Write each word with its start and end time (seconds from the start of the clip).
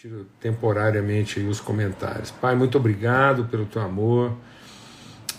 tiro 0.00 0.28
temporariamente 0.38 1.40
os 1.40 1.58
comentários. 1.58 2.30
Pai, 2.30 2.54
muito 2.54 2.78
obrigado 2.78 3.46
pelo 3.46 3.66
teu 3.66 3.82
amor, 3.82 4.32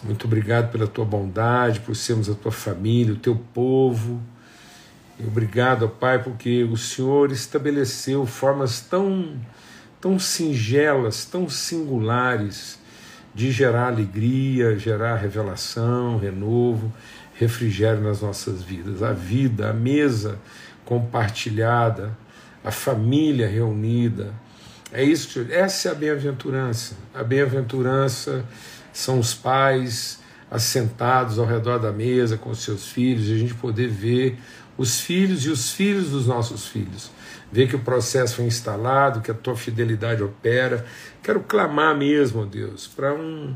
muito 0.03 0.25
obrigado 0.25 0.69
pela 0.69 0.85
tua 0.85 1.05
bondade, 1.05 1.79
por 1.79 1.95
sermos 1.95 2.29
a 2.29 2.35
tua 2.35 2.51
família, 2.51 3.13
o 3.13 3.17
teu 3.17 3.37
povo. 3.53 4.21
E 5.17 5.25
obrigado, 5.25 5.87
Pai, 5.87 6.21
porque 6.21 6.65
o 6.65 6.75
Senhor 6.75 7.31
estabeleceu 7.31 8.25
formas 8.25 8.81
tão, 8.81 9.39
tão 10.01 10.19
singelas, 10.19 11.23
tão 11.23 11.47
singulares 11.47 12.77
de 13.33 13.51
gerar 13.51 13.87
alegria, 13.87 14.77
gerar 14.77 15.15
revelação, 15.15 16.17
renovo, 16.17 16.91
refrigério 17.33 18.01
nas 18.01 18.21
nossas 18.21 18.61
vidas. 18.61 19.03
A 19.03 19.13
vida, 19.13 19.69
a 19.69 19.73
mesa 19.73 20.37
compartilhada, 20.83 22.11
a 22.61 22.71
família 22.71 23.47
reunida 23.47 24.33
é 24.91 25.03
isso, 25.03 25.45
essa 25.51 25.89
é 25.89 25.91
a 25.91 25.95
bem-aventurança. 25.95 26.95
A 27.13 27.23
bem-aventurança 27.23 28.43
são 28.91 29.19
os 29.19 29.33
pais 29.33 30.19
assentados 30.49 31.37
ao 31.37 31.45
redor 31.45 31.77
da 31.77 31.91
mesa 31.91 32.37
com 32.37 32.49
os 32.49 32.63
seus 32.63 32.87
filhos, 32.87 33.27
e 33.27 33.33
a 33.33 33.37
gente 33.37 33.53
poder 33.53 33.87
ver 33.87 34.37
os 34.77 34.99
filhos 34.99 35.45
e 35.45 35.49
os 35.49 35.71
filhos 35.71 36.09
dos 36.09 36.25
nossos 36.25 36.67
filhos. 36.67 37.11
Ver 37.51 37.67
que 37.67 37.75
o 37.75 37.79
processo 37.79 38.35
foi 38.35 38.45
instalado, 38.45 39.21
que 39.21 39.29
a 39.29 39.33
tua 39.33 39.55
fidelidade 39.55 40.23
opera. 40.23 40.85
Quero 41.21 41.41
clamar 41.41 41.95
mesmo, 41.95 42.45
Deus, 42.45 42.87
para 42.87 43.13
um, 43.13 43.55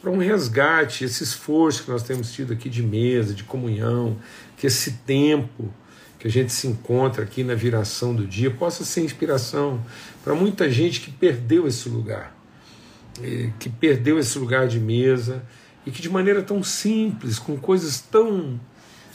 para 0.00 0.10
um 0.10 0.18
resgate, 0.18 1.04
esse 1.04 1.22
esforço 1.22 1.84
que 1.84 1.90
nós 1.90 2.02
temos 2.02 2.32
tido 2.32 2.52
aqui 2.52 2.68
de 2.68 2.82
mesa, 2.82 3.34
de 3.34 3.44
comunhão, 3.44 4.16
que 4.56 4.66
esse 4.66 4.92
tempo 5.06 5.72
que 6.22 6.28
a 6.28 6.30
gente 6.30 6.52
se 6.52 6.68
encontra 6.68 7.24
aqui 7.24 7.42
na 7.42 7.56
viração 7.56 8.14
do 8.14 8.24
dia 8.24 8.48
possa 8.48 8.84
ser 8.84 9.00
inspiração 9.00 9.82
para 10.22 10.36
muita 10.36 10.70
gente 10.70 11.00
que 11.00 11.10
perdeu 11.10 11.66
esse 11.66 11.88
lugar, 11.88 12.32
que 13.58 13.68
perdeu 13.68 14.20
esse 14.20 14.38
lugar 14.38 14.68
de 14.68 14.78
mesa 14.78 15.42
e 15.84 15.90
que 15.90 16.00
de 16.00 16.08
maneira 16.08 16.40
tão 16.40 16.62
simples, 16.62 17.40
com 17.40 17.56
coisas 17.56 17.98
tão 17.98 18.60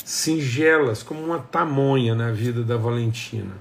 singelas 0.04 1.02
como 1.02 1.24
uma 1.24 1.40
tamonha 1.40 2.14
na 2.14 2.34
vida 2.34 2.62
da 2.62 2.76
Valentina, 2.76 3.54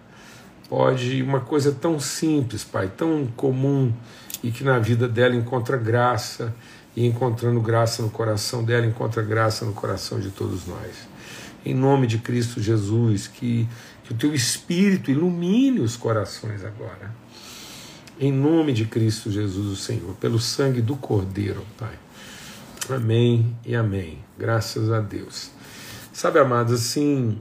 pode 0.68 1.22
uma 1.22 1.38
coisa 1.38 1.70
tão 1.70 2.00
simples, 2.00 2.64
pai, 2.64 2.90
tão 2.96 3.28
comum 3.36 3.92
e 4.42 4.50
que 4.50 4.64
na 4.64 4.80
vida 4.80 5.06
dela 5.06 5.36
encontra 5.36 5.76
graça 5.76 6.52
e 6.96 7.06
encontrando 7.06 7.60
graça 7.60 8.02
no 8.02 8.10
coração 8.10 8.64
dela 8.64 8.84
encontra 8.84 9.22
graça 9.22 9.64
no 9.64 9.72
coração 9.72 10.18
de 10.18 10.30
todos 10.30 10.66
nós 10.66 11.15
em 11.66 11.74
nome 11.74 12.06
de 12.06 12.18
Cristo 12.18 12.62
Jesus, 12.62 13.26
que, 13.26 13.68
que 14.04 14.12
o 14.12 14.16
teu 14.16 14.32
Espírito 14.32 15.10
ilumine 15.10 15.80
os 15.80 15.96
corações 15.96 16.64
agora. 16.64 17.12
Em 18.20 18.32
nome 18.32 18.72
de 18.72 18.84
Cristo 18.84 19.32
Jesus, 19.32 19.66
o 19.66 19.76
Senhor, 19.76 20.14
pelo 20.14 20.38
sangue 20.38 20.80
do 20.80 20.94
Cordeiro, 20.94 21.66
Pai. 21.76 21.98
Amém 22.88 23.56
e 23.66 23.74
amém. 23.74 24.20
Graças 24.38 24.92
a 24.92 25.00
Deus. 25.00 25.50
Sabe, 26.12 26.38
amados, 26.38 26.72
assim, 26.72 27.36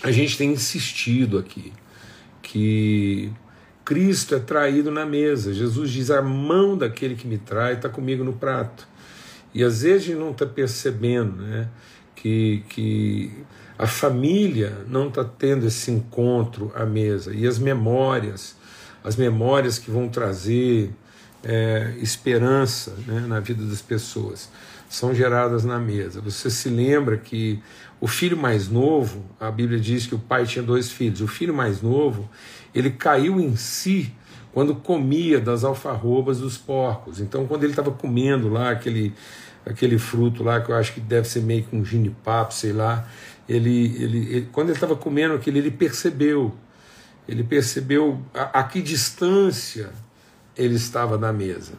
a 0.00 0.12
gente 0.12 0.38
tem 0.38 0.52
insistido 0.52 1.38
aqui 1.38 1.72
que 2.40 3.32
Cristo 3.84 4.36
é 4.36 4.38
traído 4.38 4.92
na 4.92 5.04
mesa. 5.04 5.52
Jesus 5.52 5.90
diz: 5.90 6.10
a 6.12 6.22
mão 6.22 6.78
daquele 6.78 7.16
que 7.16 7.26
me 7.26 7.36
trai 7.36 7.74
está 7.74 7.88
comigo 7.88 8.22
no 8.22 8.32
prato. 8.32 8.86
E 9.52 9.64
às 9.64 9.82
vezes 9.82 10.04
a 10.04 10.06
gente 10.06 10.18
não 10.18 10.30
está 10.30 10.46
percebendo, 10.46 11.42
né? 11.42 11.68
Que, 12.20 12.64
que 12.68 13.32
a 13.78 13.86
família 13.86 14.84
não 14.88 15.08
está 15.08 15.24
tendo 15.24 15.66
esse 15.66 15.90
encontro 15.90 16.72
à 16.74 16.84
mesa 16.84 17.32
e 17.32 17.46
as 17.46 17.58
memórias, 17.58 18.56
as 19.04 19.14
memórias 19.14 19.78
que 19.78 19.90
vão 19.90 20.08
trazer 20.08 20.90
é, 21.44 21.94
esperança 21.98 22.96
né, 23.06 23.20
na 23.20 23.38
vida 23.38 23.64
das 23.64 23.80
pessoas, 23.80 24.50
são 24.88 25.14
geradas 25.14 25.64
na 25.64 25.78
mesa. 25.78 26.20
Você 26.20 26.50
se 26.50 26.68
lembra 26.68 27.16
que 27.16 27.62
o 28.00 28.08
filho 28.08 28.36
mais 28.36 28.68
novo, 28.68 29.24
a 29.38 29.50
Bíblia 29.50 29.78
diz 29.78 30.06
que 30.06 30.14
o 30.14 30.18
pai 30.18 30.44
tinha 30.44 30.62
dois 30.62 30.90
filhos, 30.90 31.20
o 31.20 31.28
filho 31.28 31.54
mais 31.54 31.80
novo, 31.80 32.28
ele 32.74 32.90
caiu 32.90 33.38
em 33.38 33.54
si 33.54 34.12
quando 34.52 34.74
comia 34.74 35.40
das 35.40 35.62
alfarrobas 35.62 36.38
dos 36.38 36.58
porcos. 36.58 37.20
Então, 37.20 37.46
quando 37.46 37.62
ele 37.62 37.72
estava 37.72 37.92
comendo 37.92 38.48
lá 38.48 38.70
aquele 38.70 39.14
aquele 39.68 39.98
fruto 39.98 40.42
lá 40.42 40.60
que 40.60 40.70
eu 40.70 40.76
acho 40.76 40.94
que 40.94 41.00
deve 41.00 41.28
ser 41.28 41.42
meio 41.42 41.62
que 41.62 41.76
um 41.76 41.84
ginipapo, 41.84 42.54
sei 42.54 42.72
lá. 42.72 43.06
Ele, 43.48 43.96
ele, 44.02 44.18
ele 44.18 44.48
quando 44.52 44.68
ele 44.68 44.76
estava 44.76 44.96
comendo 44.96 45.34
aquilo, 45.34 45.58
ele 45.58 45.70
percebeu, 45.70 46.54
ele 47.28 47.44
percebeu 47.44 48.20
a, 48.34 48.60
a 48.60 48.62
que 48.64 48.80
distância 48.80 49.90
ele 50.56 50.74
estava 50.74 51.18
da 51.18 51.32
mesa. 51.32 51.74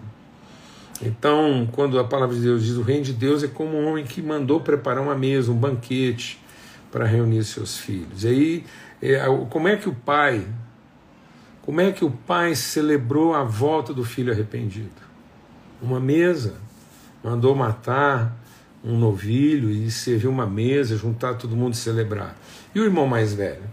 Então, 1.02 1.68
quando 1.72 1.98
a 1.98 2.04
palavra 2.04 2.36
de 2.36 2.42
Deus 2.42 2.64
diz 2.64 2.76
o 2.76 2.82
reino 2.82 3.04
de 3.04 3.14
Deus 3.14 3.44
é 3.44 3.48
como 3.48 3.78
um 3.78 3.88
homem 3.88 4.04
que 4.04 4.22
mandou 4.22 4.60
preparar 4.60 5.02
uma 5.02 5.16
mesa, 5.16 5.52
um 5.52 5.56
banquete 5.56 6.40
para 6.92 7.06
reunir 7.06 7.44
seus 7.44 7.78
filhos. 7.78 8.24
E 8.24 8.28
aí, 8.28 8.66
é, 9.02 9.20
como 9.50 9.68
é 9.68 9.78
que 9.78 9.88
o 9.88 9.96
pai, 9.96 10.46
como 11.62 11.80
é 11.80 11.92
que 11.92 12.04
o 12.04 12.12
pai 12.12 12.54
celebrou 12.54 13.34
a 13.34 13.44
volta 13.44 13.94
do 13.94 14.04
filho 14.04 14.32
arrependido? 14.32 14.90
Uma 15.82 16.00
mesa 16.00 16.56
mandou 17.24 17.56
matar 17.56 18.36
um 18.84 18.98
novilho 18.98 19.70
e 19.70 19.92
servir 19.92 20.28
uma 20.28 20.46
mesa, 20.46 20.98
juntar 20.98 21.34
todo 21.36 21.56
mundo 21.56 21.74
e 21.74 21.78
celebrar. 21.78 22.36
E 22.74 22.80
o 22.80 22.86
irmão 22.86 23.08
mais 23.08 23.34
velho? 23.34 23.64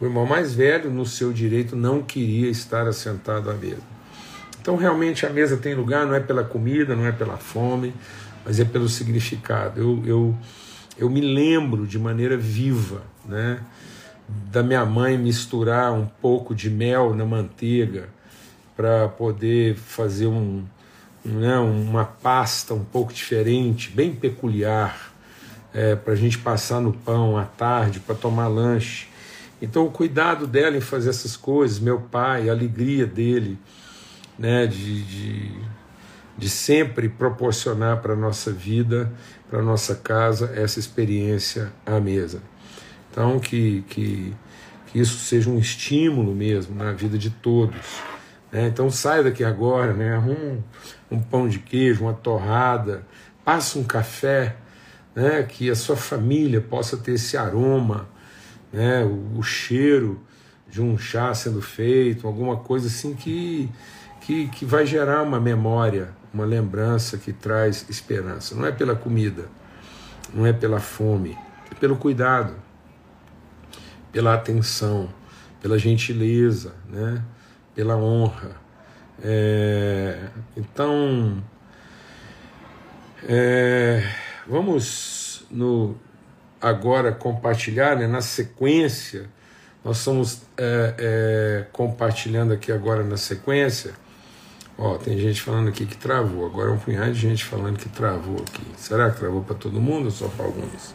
O 0.00 0.04
irmão 0.04 0.26
mais 0.26 0.54
velho, 0.54 0.90
no 0.90 1.06
seu 1.06 1.32
direito, 1.32 1.74
não 1.74 2.02
queria 2.02 2.50
estar 2.50 2.86
assentado 2.86 3.50
à 3.50 3.54
mesa. 3.54 3.82
Então, 4.60 4.76
realmente, 4.76 5.24
a 5.24 5.30
mesa 5.30 5.56
tem 5.56 5.74
lugar, 5.74 6.06
não 6.06 6.14
é 6.14 6.20
pela 6.20 6.42
comida, 6.42 6.96
não 6.96 7.06
é 7.06 7.12
pela 7.12 7.36
fome, 7.36 7.94
mas 8.44 8.58
é 8.58 8.64
pelo 8.64 8.88
significado. 8.88 9.80
Eu, 9.80 10.02
eu, 10.04 10.38
eu 10.98 11.08
me 11.08 11.20
lembro 11.20 11.86
de 11.86 11.98
maneira 11.98 12.36
viva 12.36 13.02
né, 13.24 13.60
da 14.28 14.62
minha 14.62 14.84
mãe 14.84 15.16
misturar 15.16 15.92
um 15.92 16.06
pouco 16.06 16.54
de 16.54 16.68
mel 16.68 17.14
na 17.14 17.24
manteiga 17.24 18.08
para 18.76 19.08
poder 19.08 19.76
fazer 19.76 20.26
um, 20.26 20.64
né, 21.26 21.58
uma 21.58 22.04
pasta 22.04 22.72
um 22.72 22.84
pouco 22.84 23.12
diferente, 23.12 23.90
bem 23.90 24.14
peculiar, 24.14 25.12
é, 25.74 25.94
para 25.96 26.12
a 26.12 26.16
gente 26.16 26.38
passar 26.38 26.80
no 26.80 26.92
pão 26.92 27.36
à 27.36 27.44
tarde, 27.44 28.00
para 28.00 28.14
tomar 28.14 28.46
lanche. 28.48 29.08
Então, 29.60 29.84
o 29.84 29.90
cuidado 29.90 30.46
dela 30.46 30.76
em 30.76 30.80
fazer 30.80 31.10
essas 31.10 31.36
coisas, 31.36 31.78
meu 31.78 32.00
pai, 32.00 32.48
a 32.48 32.52
alegria 32.52 33.06
dele, 33.06 33.58
né, 34.38 34.66
de, 34.66 35.02
de, 35.02 35.52
de 36.38 36.48
sempre 36.48 37.08
proporcionar 37.08 38.00
para 38.00 38.12
a 38.12 38.16
nossa 38.16 38.52
vida, 38.52 39.12
para 39.50 39.60
a 39.60 39.62
nossa 39.62 39.94
casa, 39.94 40.52
essa 40.54 40.78
experiência 40.78 41.72
à 41.84 41.98
mesa. 41.98 42.40
Então, 43.10 43.38
que, 43.40 43.82
que, 43.88 44.34
que 44.86 45.00
isso 45.00 45.18
seja 45.18 45.50
um 45.50 45.58
estímulo 45.58 46.34
mesmo 46.34 46.74
na 46.74 46.92
vida 46.92 47.18
de 47.18 47.30
todos. 47.30 47.76
Né? 48.56 48.68
Então, 48.68 48.88
saia 48.88 49.22
daqui 49.22 49.44
agora, 49.44 49.92
né, 49.92 50.14
arruma 50.14 50.64
um 51.10 51.20
pão 51.20 51.46
de 51.46 51.58
queijo, 51.58 52.04
uma 52.04 52.14
torrada, 52.14 53.06
passa 53.44 53.78
um 53.78 53.84
café, 53.84 54.56
né, 55.14 55.42
que 55.42 55.68
a 55.70 55.74
sua 55.74 55.94
família 55.94 56.58
possa 56.58 56.96
ter 56.96 57.12
esse 57.12 57.36
aroma, 57.36 58.08
né, 58.72 59.04
o, 59.04 59.38
o 59.38 59.42
cheiro 59.42 60.22
de 60.70 60.80
um 60.80 60.96
chá 60.96 61.34
sendo 61.34 61.60
feito, 61.60 62.26
alguma 62.26 62.56
coisa 62.56 62.86
assim 62.86 63.14
que, 63.14 63.70
que, 64.22 64.48
que 64.48 64.64
vai 64.64 64.86
gerar 64.86 65.22
uma 65.22 65.38
memória, 65.38 66.08
uma 66.32 66.46
lembrança 66.46 67.18
que 67.18 67.34
traz 67.34 67.84
esperança. 67.90 68.54
Não 68.54 68.64
é 68.64 68.72
pela 68.72 68.96
comida, 68.96 69.50
não 70.32 70.46
é 70.46 70.52
pela 70.54 70.80
fome, 70.80 71.36
é 71.70 71.74
pelo 71.74 71.96
cuidado, 71.96 72.54
pela 74.10 74.32
atenção, 74.32 75.10
pela 75.60 75.78
gentileza, 75.78 76.74
né, 76.88 77.22
pela 77.76 77.96
honra 77.96 78.66
é, 79.22 80.18
então, 80.56 81.42
é, 83.26 84.02
vamos 84.46 85.44
no 85.50 85.96
agora 86.60 87.12
compartilhar, 87.12 87.96
né, 87.96 88.06
na 88.06 88.20
sequência, 88.20 89.28
nós 89.84 89.98
estamos 89.98 90.42
é, 90.56 90.94
é, 90.98 91.66
compartilhando 91.72 92.52
aqui 92.52 92.72
agora 92.72 93.02
na 93.04 93.16
sequência. 93.16 93.94
Ó, 94.78 94.98
tem 94.98 95.18
gente 95.18 95.40
falando 95.40 95.68
aqui 95.68 95.86
que 95.86 95.96
travou, 95.96 96.44
agora 96.44 96.68
é 96.68 96.72
um 96.72 96.78
punhado 96.78 97.12
de 97.12 97.20
gente 97.20 97.44
falando 97.44 97.78
que 97.78 97.88
travou 97.88 98.36
aqui. 98.36 98.64
Será 98.76 99.10
que 99.10 99.18
travou 99.18 99.42
para 99.42 99.54
todo 99.54 99.80
mundo 99.80 100.06
ou 100.06 100.10
só 100.10 100.28
para 100.28 100.44
alguns? 100.44 100.94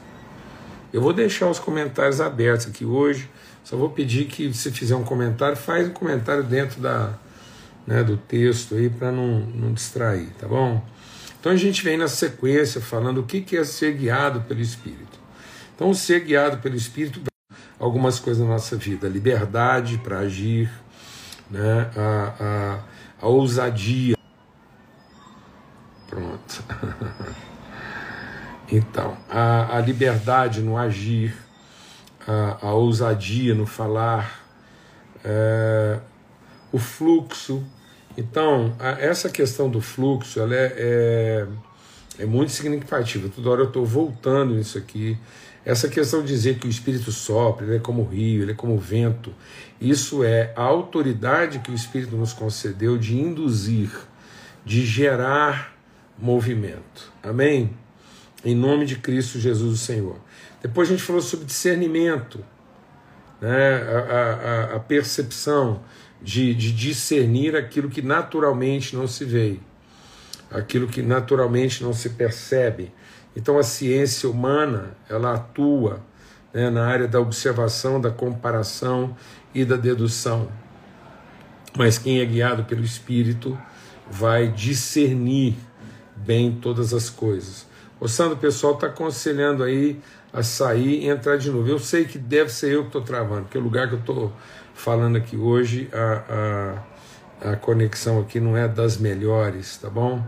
Eu 0.94 1.02
vou 1.02 1.14
deixar 1.14 1.50
os 1.50 1.58
comentários 1.58 2.22
abertos 2.22 2.68
aqui 2.68 2.86
hoje. 2.86 3.28
Só 3.64 3.78
vou 3.78 3.90
pedir 3.90 4.26
que 4.26 4.54
se 4.54 4.72
fizer 4.72 4.96
um 4.96 5.04
comentário, 5.04 5.56
faz 5.56 5.88
um 5.88 5.94
comentário 5.94 6.44
dentro 6.44 6.82
da, 6.82 7.14
né, 7.86 8.04
do 8.04 8.18
texto 8.18 8.76
aí 8.76 8.90
para 8.90 9.12
não, 9.12 9.40
não 9.42 9.74
distrair, 9.74 10.28
tá 10.40 10.48
bom? 10.48 10.84
Então 11.40 11.52
a 11.52 11.56
gente 11.56 11.84
vem 11.84 11.98
na 11.98 12.08
sequência 12.08 12.80
falando 12.80 13.20
o 13.20 13.24
que, 13.24 13.42
que 13.42 13.58
é 13.58 13.64
ser 13.64 13.94
guiado 13.94 14.42
pelo 14.42 14.62
Espírito. 14.62 15.20
Então, 15.76 15.96
ser 15.96 16.20
guiado 16.20 16.58
pelo 16.58 16.76
Espírito 16.76 17.20
algumas 17.80 18.20
coisas 18.20 18.44
na 18.46 18.54
nossa 18.54 18.78
vida: 18.78 19.10
liberdade 19.10 19.98
para 19.98 20.20
agir, 20.20 20.72
né? 21.50 21.90
a, 21.98 22.34
a, 23.20 23.26
a 23.26 23.28
ousadia. 23.28 24.16
Pronto. 26.08 26.64
então, 28.72 29.18
a, 29.28 29.78
a 29.78 29.82
liberdade 29.82 30.62
no 30.62 30.78
agir, 30.78 31.36
a, 32.28 32.68
a 32.68 32.74
ousadia 32.74 33.54
no 33.54 33.66
falar, 33.66 34.46
é, 35.24 36.00
o 36.72 36.78
fluxo. 36.78 37.64
Então, 38.18 38.76
a, 38.80 38.92
essa 38.92 39.30
questão 39.30 39.70
do 39.70 39.82
fluxo 39.82 40.40
ela 40.40 40.56
é, 40.56 40.74
é, 40.78 41.48
é 42.20 42.26
muito 42.26 42.52
significativa. 42.52 43.30
Toda 43.30 43.50
hora 43.50 43.62
eu 43.62 43.68
estou 43.68 43.86
voltando 43.86 44.56
nisso 44.56 44.78
aqui. 44.78 45.18
Essa 45.64 45.88
questão 45.88 46.22
de 46.22 46.28
dizer 46.28 46.58
que 46.58 46.66
o 46.66 46.70
Espírito 46.70 47.12
sopra, 47.12 47.66
ele 47.66 47.76
é 47.76 47.80
como 47.80 48.02
o 48.02 48.08
rio, 48.08 48.42
ele 48.42 48.52
é 48.52 48.56
como 48.56 48.74
o 48.74 48.80
vento, 48.80 49.32
isso 49.80 50.24
é 50.24 50.52
a 50.56 50.64
autoridade 50.64 51.60
que 51.60 51.70
o 51.70 51.76
Espírito 51.76 52.16
nos 52.16 52.34
concedeu 52.34 52.98
de 52.98 53.16
induzir, 53.20 53.92
de 54.66 54.84
gerar 54.84 55.76
movimento. 56.18 57.14
Amém? 57.22 57.72
Em 58.44 58.56
nome 58.56 58.86
de 58.86 58.96
Cristo 58.96 59.40
Jesus, 59.40 59.74
o 59.74 59.78
Senhor. 59.78 60.20
Depois 60.62 60.88
a 60.88 60.92
gente 60.92 61.04
falou 61.04 61.22
sobre 61.22 61.46
discernimento, 61.46 62.44
né? 63.40 63.76
a, 63.82 64.74
a, 64.74 64.76
a 64.76 64.80
percepção 64.80 65.82
de, 66.22 66.54
de 66.54 66.72
discernir 66.72 67.56
aquilo 67.56 67.90
que 67.90 68.02
naturalmente 68.02 68.96
não 68.96 69.08
se 69.08 69.26
vê, 69.26 69.60
aquilo 70.52 70.88
que 70.88 71.02
naturalmente 71.02 71.84
não 71.84 71.94
se 71.94 72.10
percebe. 72.12 72.94
Então 73.36 73.58
a 73.58 73.64
ciência 73.64 74.30
humana 74.30 74.96
ela 75.10 75.34
atua 75.34 76.02
né, 76.54 76.70
na 76.70 76.86
área 76.86 77.08
da 77.08 77.20
observação, 77.20 78.00
da 78.00 78.12
comparação 78.12 79.16
e 79.54 79.66
da 79.66 79.76
dedução. 79.76 80.50
Mas 81.76 81.98
quem 81.98 82.20
é 82.20 82.26
guiado 82.26 82.66
pelo 82.66 82.84
Espírito 82.84 83.58
vai 84.10 84.50
discernir 84.50 85.56
bem 86.16 86.52
todas 86.52 86.94
as 86.94 87.10
coisas. 87.10 87.66
O 88.02 88.08
Sandro, 88.08 88.34
o 88.34 88.40
pessoal 88.40 88.74
está 88.74 88.88
aconselhando 88.88 89.64
aí 89.64 90.02
a 90.34 90.42
sair 90.42 91.04
e 91.04 91.08
entrar 91.08 91.38
de 91.38 91.52
novo. 91.52 91.70
Eu 91.70 91.78
sei 91.78 92.04
que 92.04 92.18
deve 92.18 92.50
ser 92.50 92.74
eu 92.74 92.82
que 92.82 92.88
estou 92.88 93.04
travando, 93.04 93.44
porque 93.44 93.60
o 93.60 93.62
lugar 93.62 93.88
que 93.88 93.94
eu 93.94 94.00
estou 94.00 94.34
falando 94.74 95.18
aqui 95.18 95.38
hoje, 95.38 95.88
a, 95.94 96.80
a, 97.46 97.52
a, 97.52 97.56
conexão 97.58 98.20
aqui 98.20 98.40
não 98.40 98.58
é 98.58 98.68
das 98.68 98.98
melhores, 98.98 99.78
tá 99.78 99.88
bom? 99.88 100.26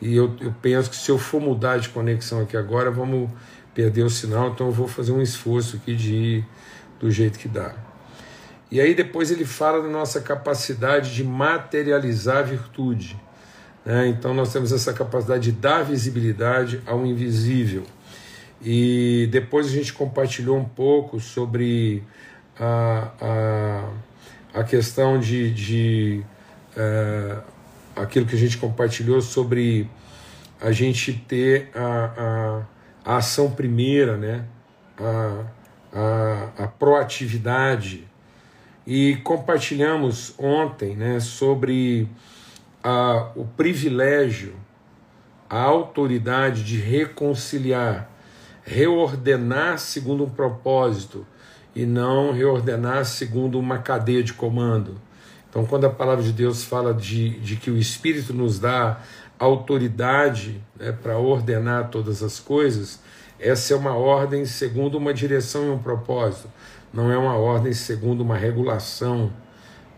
E 0.00 0.16
eu, 0.16 0.34
eu 0.40 0.54
penso 0.62 0.88
que 0.88 0.96
se 0.96 1.10
eu 1.10 1.18
for 1.18 1.38
mudar 1.38 1.78
de 1.78 1.90
conexão 1.90 2.40
aqui 2.40 2.56
agora, 2.56 2.90
vamos 2.90 3.30
perder 3.74 4.02
o 4.04 4.08
sinal, 4.08 4.48
então 4.48 4.68
eu 4.68 4.72
vou 4.72 4.88
fazer 4.88 5.12
um 5.12 5.20
esforço 5.20 5.76
aqui 5.76 5.94
de 5.94 6.14
ir 6.14 6.46
do 6.98 7.10
jeito 7.10 7.38
que 7.38 7.46
dá. 7.46 7.74
E 8.70 8.80
aí 8.80 8.94
depois 8.94 9.30
ele 9.30 9.44
fala 9.44 9.82
da 9.82 9.88
nossa 9.88 10.22
capacidade 10.22 11.14
de 11.14 11.24
materializar 11.24 12.38
a 12.38 12.42
virtude. 12.42 13.20
Né? 13.84 14.08
Então 14.08 14.34
nós 14.34 14.52
temos 14.52 14.72
essa 14.72 14.92
capacidade 14.92 15.50
de 15.50 15.52
dar 15.52 15.82
visibilidade 15.82 16.80
ao 16.86 17.06
invisível. 17.06 17.84
E 18.62 19.28
depois 19.30 19.66
a 19.66 19.70
gente 19.70 19.92
compartilhou 19.92 20.58
um 20.58 20.64
pouco 20.64 21.18
sobre 21.18 22.02
a, 22.58 23.10
a, 24.54 24.60
a 24.60 24.64
questão 24.64 25.18
de, 25.18 25.50
de 25.52 26.22
é, 26.76 27.38
aquilo 27.96 28.26
que 28.26 28.36
a 28.36 28.38
gente 28.38 28.58
compartilhou 28.58 29.20
sobre 29.22 29.88
a 30.60 30.72
gente 30.72 31.12
ter 31.26 31.70
a, 31.74 32.64
a, 33.04 33.12
a 33.12 33.16
ação 33.16 33.50
primeira, 33.50 34.18
né? 34.18 34.44
a, 34.98 35.44
a, 35.92 36.64
a 36.64 36.66
proatividade. 36.66 38.06
E 38.86 39.16
compartilhamos 39.16 40.34
ontem 40.38 40.96
né, 40.96 41.20
sobre 41.20 42.08
a, 42.82 43.30
o 43.34 43.44
privilégio, 43.44 44.54
a 45.48 45.60
autoridade 45.60 46.64
de 46.64 46.76
reconciliar, 46.78 48.10
reordenar 48.62 49.78
segundo 49.78 50.24
um 50.24 50.30
propósito 50.30 51.26
e 51.74 51.84
não 51.84 52.32
reordenar 52.32 53.04
segundo 53.04 53.58
uma 53.58 53.78
cadeia 53.78 54.22
de 54.22 54.32
comando. 54.32 55.00
Então, 55.48 55.66
quando 55.66 55.84
a 55.86 55.90
palavra 55.90 56.22
de 56.22 56.32
Deus 56.32 56.62
fala 56.62 56.94
de, 56.94 57.40
de 57.40 57.56
que 57.56 57.70
o 57.70 57.76
Espírito 57.76 58.32
nos 58.32 58.58
dá 58.58 59.00
autoridade 59.38 60.62
né, 60.78 60.92
para 60.92 61.18
ordenar 61.18 61.88
todas 61.88 62.22
as 62.22 62.38
coisas, 62.38 63.00
essa 63.38 63.72
é 63.72 63.76
uma 63.76 63.94
ordem 63.94 64.44
segundo 64.44 64.98
uma 64.98 65.14
direção 65.14 65.66
e 65.66 65.70
um 65.70 65.78
propósito, 65.78 66.48
não 66.92 67.10
é 67.10 67.16
uma 67.16 67.34
ordem 67.36 67.72
segundo 67.72 68.20
uma 68.20 68.36
regulação, 68.36 69.32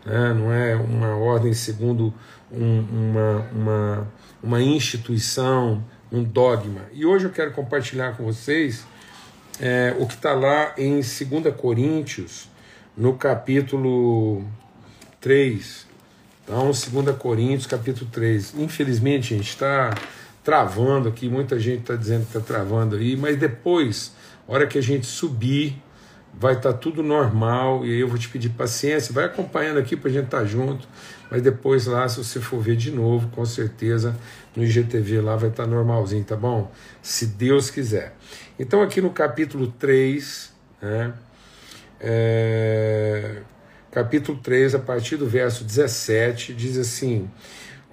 né, 0.05 0.33
não 0.33 0.51
é 0.51 0.75
uma 0.75 1.15
ordem 1.15 1.53
segundo 1.53 2.13
um, 2.51 2.79
uma, 2.79 3.49
uma, 3.51 4.07
uma 4.41 4.61
instituição, 4.61 5.83
um 6.11 6.23
dogma. 6.23 6.81
E 6.93 7.05
hoje 7.05 7.25
eu 7.25 7.31
quero 7.31 7.51
compartilhar 7.51 8.15
com 8.15 8.23
vocês 8.23 8.85
é, 9.59 9.95
o 9.99 10.05
que 10.05 10.13
está 10.13 10.33
lá 10.33 10.73
em 10.77 10.95
2 10.95 11.55
Coríntios, 11.57 12.49
no 12.95 13.13
capítulo 13.15 14.43
3. 15.19 15.87
Então, 16.43 16.65
2 16.65 17.17
Coríntios, 17.17 17.65
capítulo 17.65 18.09
3. 18.11 18.55
Infelizmente, 18.57 19.35
gente, 19.35 19.49
está 19.49 19.95
travando 20.43 21.07
aqui, 21.07 21.29
muita 21.29 21.57
gente 21.57 21.81
está 21.81 21.95
dizendo 21.95 22.27
que 22.27 22.37
está 22.37 22.41
travando 22.41 22.97
aí, 22.97 23.15
mas 23.15 23.37
depois, 23.37 24.11
hora 24.47 24.67
que 24.67 24.77
a 24.77 24.81
gente 24.81 25.05
subir, 25.05 25.81
vai 26.39 26.53
estar 26.53 26.73
tá 26.73 26.77
tudo 26.77 27.03
normal, 27.03 27.85
e 27.85 27.91
aí 27.93 27.99
eu 27.99 28.07
vou 28.07 28.17
te 28.17 28.27
pedir 28.29 28.49
paciência, 28.49 29.13
vai 29.13 29.25
acompanhando 29.25 29.77
aqui 29.77 29.95
para 29.95 30.09
a 30.09 30.13
gente 30.13 30.25
estar 30.25 30.39
tá 30.39 30.45
junto, 30.45 30.87
mas 31.29 31.41
depois 31.41 31.85
lá, 31.85 32.07
se 32.07 32.17
você 32.23 32.39
for 32.39 32.61
ver 32.61 32.75
de 32.75 32.91
novo, 32.91 33.29
com 33.29 33.45
certeza 33.45 34.15
no 34.55 34.63
IGTV 34.63 35.21
lá 35.21 35.35
vai 35.35 35.49
estar 35.49 35.63
tá 35.63 35.69
normalzinho, 35.69 36.23
tá 36.23 36.35
bom? 36.35 36.71
Se 37.01 37.27
Deus 37.27 37.69
quiser. 37.69 38.15
Então, 38.59 38.81
aqui 38.81 39.01
no 39.01 39.09
capítulo 39.09 39.67
3, 39.79 40.53
né, 40.81 41.13
é, 41.99 43.37
capítulo 43.91 44.37
3, 44.39 44.75
a 44.75 44.79
partir 44.79 45.17
do 45.17 45.27
verso 45.27 45.63
17, 45.63 46.53
diz 46.53 46.77
assim: 46.77 47.29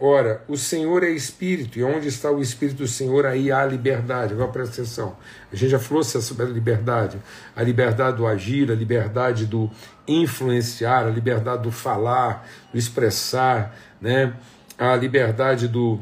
Ora, 0.03 0.43
o 0.49 0.57
Senhor 0.57 1.05
é 1.05 1.11
Espírito, 1.11 1.79
e 1.79 1.85
onde 1.85 2.09
está 2.09 2.31
o 2.31 2.41
Espírito 2.41 2.79
do 2.79 2.89
Senhor, 2.89 3.27
aí 3.27 3.53
há 3.53 3.67
liberdade. 3.67 4.33
Agora 4.33 4.51
presta 4.51 4.81
atenção. 4.81 5.15
A 5.53 5.55
gente 5.55 5.71
já 5.71 5.79
falou 5.79 6.03
sobre 6.03 6.47
a 6.47 6.49
liberdade: 6.49 7.19
a 7.55 7.63
liberdade 7.63 8.17
do 8.17 8.27
agir, 8.27 8.71
a 8.71 8.75
liberdade 8.75 9.45
do 9.45 9.71
influenciar, 10.09 11.07
a 11.07 11.11
liberdade 11.11 11.65
do 11.65 11.71
falar, 11.71 12.49
do 12.73 12.79
expressar, 12.79 13.77
né? 14.01 14.35
a 14.79 14.97
liberdade 14.97 15.69
do, 15.69 16.01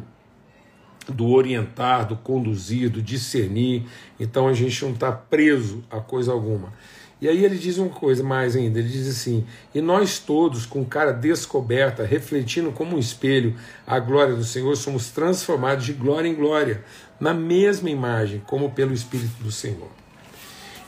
do 1.08 1.30
orientar, 1.30 2.06
do 2.06 2.14
conduzir, 2.14 2.88
do 2.88 3.02
discernir. 3.02 3.84
Então 4.20 4.46
a 4.46 4.52
gente 4.52 4.80
não 4.84 4.92
está 4.92 5.10
preso 5.10 5.82
a 5.90 5.98
coisa 5.98 6.30
alguma. 6.30 6.72
E 7.20 7.28
aí 7.28 7.44
ele 7.44 7.58
diz 7.58 7.78
uma 7.78 7.88
coisa 7.88 8.22
mais 8.22 8.54
ainda, 8.54 8.78
ele 8.78 8.88
diz 8.88 9.08
assim: 9.08 9.44
"E 9.74 9.80
nós 9.80 10.18
todos, 10.18 10.64
com 10.64 10.84
cara 10.84 11.12
descoberta, 11.12 12.04
refletindo 12.04 12.70
como 12.70 12.96
um 12.96 12.98
espelho 12.98 13.56
a 13.86 13.98
glória 13.98 14.34
do 14.34 14.44
Senhor, 14.44 14.76
somos 14.76 15.10
transformados 15.10 15.84
de 15.84 15.92
glória 15.92 16.28
em 16.28 16.34
glória, 16.34 16.84
na 17.18 17.34
mesma 17.34 17.90
imagem, 17.90 18.42
como 18.46 18.70
pelo 18.70 18.92
Espírito 18.92 19.42
do 19.42 19.50
Senhor." 19.50 19.90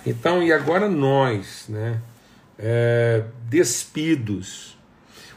Então, 0.06 0.42
e 0.42 0.52
agora 0.52 0.88
nós, 0.88 1.64
né, 1.68 2.00
é, 2.58 3.24
despidos, 3.48 4.78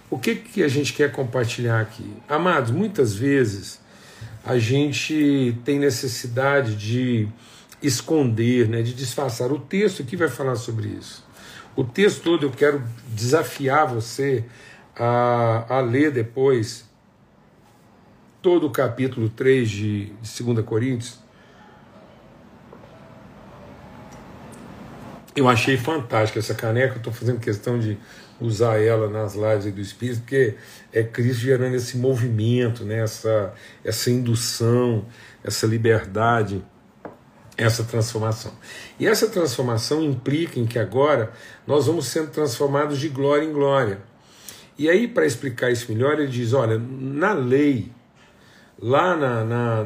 o 0.10 0.18
que, 0.20 0.36
que 0.36 0.64
a 0.64 0.68
gente 0.68 0.94
quer 0.94 1.12
compartilhar 1.12 1.82
aqui? 1.82 2.06
Amados, 2.30 2.72
muitas 2.72 3.16
vezes 3.16 3.82
a 4.46 4.58
gente 4.60 5.58
tem 5.66 5.80
necessidade 5.80 6.76
de 6.76 7.28
esconder, 7.84 8.68
né, 8.68 8.82
de 8.82 8.94
disfarçar. 8.94 9.52
O 9.52 9.60
texto 9.60 10.02
aqui 10.02 10.16
vai 10.16 10.30
falar 10.30 10.56
sobre 10.56 10.88
isso. 10.88 11.24
O 11.76 11.84
texto 11.84 12.24
todo 12.24 12.46
eu 12.46 12.52
quero 12.52 12.82
desafiar 13.10 13.88
você 13.88 14.46
a, 14.96 15.66
a 15.68 15.82
ler 15.82 16.12
depois 16.12 16.90
todo 18.42 18.68
o 18.68 18.70
capítulo 18.70 19.30
3 19.30 19.70
de, 19.70 20.06
de 20.06 20.44
2 20.44 20.66
Coríntios. 20.66 21.20
Eu 25.36 25.50
achei 25.50 25.78
fantástica 25.78 26.40
essa 26.40 26.54
caneca, 26.54 26.94
eu 26.94 26.98
estou 26.98 27.12
fazendo 27.12 27.40
questão 27.40 27.80
de 27.80 27.98
usar 28.40 28.80
ela 28.80 29.10
nas 29.10 29.34
lives 29.34 29.74
do 29.74 29.82
Espírito, 29.82 30.20
porque 30.20 30.56
é 30.92 31.02
Cristo 31.04 31.42
gerando 31.42 31.76
esse 31.76 31.98
movimento, 31.98 32.84
né? 32.86 33.00
essa, 33.00 33.54
essa 33.84 34.12
indução, 34.12 35.06
essa 35.44 35.66
liberdade 35.66 36.64
essa 37.64 37.84
transformação. 37.84 38.52
E 39.00 39.08
essa 39.08 39.28
transformação 39.28 40.04
implica 40.04 40.60
em 40.60 40.66
que 40.66 40.78
agora 40.78 41.32
nós 41.66 41.88
vamos 41.88 42.08
sendo 42.08 42.30
transformados 42.30 43.00
de 43.00 43.10
glória 43.10 43.46
em 43.46 43.52
glória. 43.52 44.02
E 44.78 44.90
aí, 44.90 45.08
para 45.08 45.26
explicar 45.26 45.72
isso 45.72 45.92
melhor, 45.92 46.20
ele 46.20 46.28
diz: 46.28 46.54
olha, 46.54 46.78
na 46.80 47.34
lei, 47.34 47.92
lá 48.80 49.16
na, 49.16 49.44
na, 49.46 49.84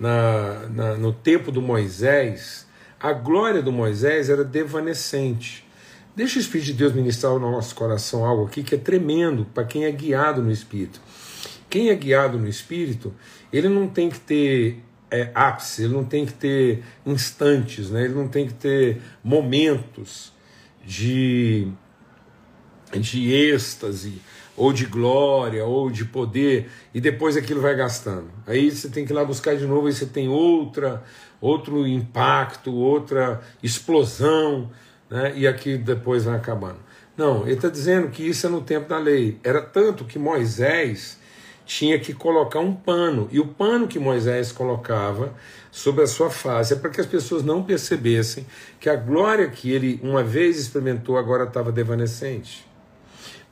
na, 0.00 0.68
na, 0.68 0.94
no 0.96 1.12
tempo 1.12 1.52
do 1.52 1.62
Moisés, 1.62 2.66
a 2.98 3.12
glória 3.12 3.62
do 3.62 3.70
Moisés 3.70 4.30
era 4.30 4.42
devanecente. 4.42 5.66
Deixa 6.14 6.38
o 6.38 6.40
Espírito 6.40 6.66
de 6.68 6.72
Deus 6.72 6.92
ministrar 6.94 7.34
no 7.34 7.50
nosso 7.50 7.74
coração 7.74 8.24
algo 8.24 8.46
aqui 8.46 8.62
que 8.62 8.74
é 8.74 8.78
tremendo 8.78 9.46
para 9.52 9.64
quem 9.64 9.84
é 9.84 9.92
guiado 9.92 10.42
no 10.42 10.50
Espírito. 10.50 10.98
Quem 11.68 11.90
é 11.90 11.94
guiado 11.94 12.38
no 12.38 12.48
Espírito, 12.48 13.14
ele 13.52 13.68
não 13.68 13.86
tem 13.86 14.08
que 14.08 14.18
ter 14.18 14.82
é, 15.10 15.30
ápice, 15.34 15.84
ele 15.84 15.94
não 15.94 16.04
tem 16.04 16.26
que 16.26 16.32
ter 16.32 16.82
instantes, 17.04 17.90
né? 17.90 18.04
ele 18.04 18.14
não 18.14 18.28
tem 18.28 18.46
que 18.46 18.54
ter 18.54 19.00
momentos 19.22 20.32
de, 20.84 21.68
de 22.92 23.32
êxtase, 23.32 24.20
ou 24.56 24.72
de 24.72 24.86
glória, 24.86 25.64
ou 25.64 25.90
de 25.90 26.04
poder, 26.04 26.70
e 26.94 27.00
depois 27.00 27.36
aquilo 27.36 27.60
vai 27.60 27.76
gastando. 27.76 28.30
Aí 28.46 28.70
você 28.70 28.88
tem 28.88 29.04
que 29.04 29.12
ir 29.12 29.14
lá 29.14 29.24
buscar 29.24 29.54
de 29.54 29.66
novo, 29.66 29.86
aí 29.86 29.92
você 29.92 30.06
tem 30.06 30.28
outra, 30.28 31.04
outro 31.40 31.86
impacto, 31.86 32.72
outra 32.72 33.42
explosão, 33.62 34.70
né? 35.10 35.34
e 35.36 35.46
aqui 35.46 35.76
depois 35.76 36.24
vai 36.24 36.36
acabando. 36.36 36.78
Não, 37.16 37.42
ele 37.42 37.54
está 37.54 37.68
dizendo 37.68 38.08
que 38.08 38.22
isso 38.22 38.46
é 38.46 38.50
no 38.50 38.60
tempo 38.60 38.88
da 38.88 38.98
lei. 38.98 39.38
Era 39.42 39.62
tanto 39.62 40.04
que 40.04 40.18
Moisés 40.18 41.18
tinha 41.66 41.98
que 41.98 42.14
colocar 42.14 42.60
um 42.60 42.72
pano, 42.72 43.28
e 43.32 43.40
o 43.40 43.46
pano 43.46 43.88
que 43.88 43.98
Moisés 43.98 44.52
colocava 44.52 45.34
sobre 45.70 46.04
a 46.04 46.06
sua 46.06 46.30
face 46.30 46.72
é 46.72 46.76
para 46.76 46.90
que 46.90 47.00
as 47.00 47.06
pessoas 47.06 47.42
não 47.42 47.62
percebessem 47.62 48.46
que 48.78 48.88
a 48.88 48.94
glória 48.94 49.48
que 49.48 49.70
ele 49.72 50.00
uma 50.02 50.22
vez 50.22 50.56
experimentou 50.58 51.18
agora 51.18 51.42
estava 51.42 51.72
devanecente. 51.72 52.64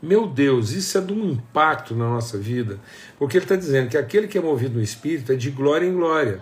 Meu 0.01 0.27
Deus, 0.27 0.71
isso 0.71 0.97
é 0.97 1.01
de 1.01 1.13
um 1.13 1.33
impacto 1.33 1.95
na 1.95 2.09
nossa 2.09 2.39
vida, 2.39 2.79
porque 3.19 3.37
ele 3.37 3.45
está 3.45 3.57
dizendo 3.57 3.91
que 3.91 3.99
aquele 3.99 4.29
que 4.29 4.39
é 4.39 4.41
movido 4.41 4.77
no 4.77 4.83
Espírito 4.83 5.33
é 5.33 5.35
de 5.35 5.51
glória 5.51 5.87
em 5.87 5.93
glória. 5.93 6.41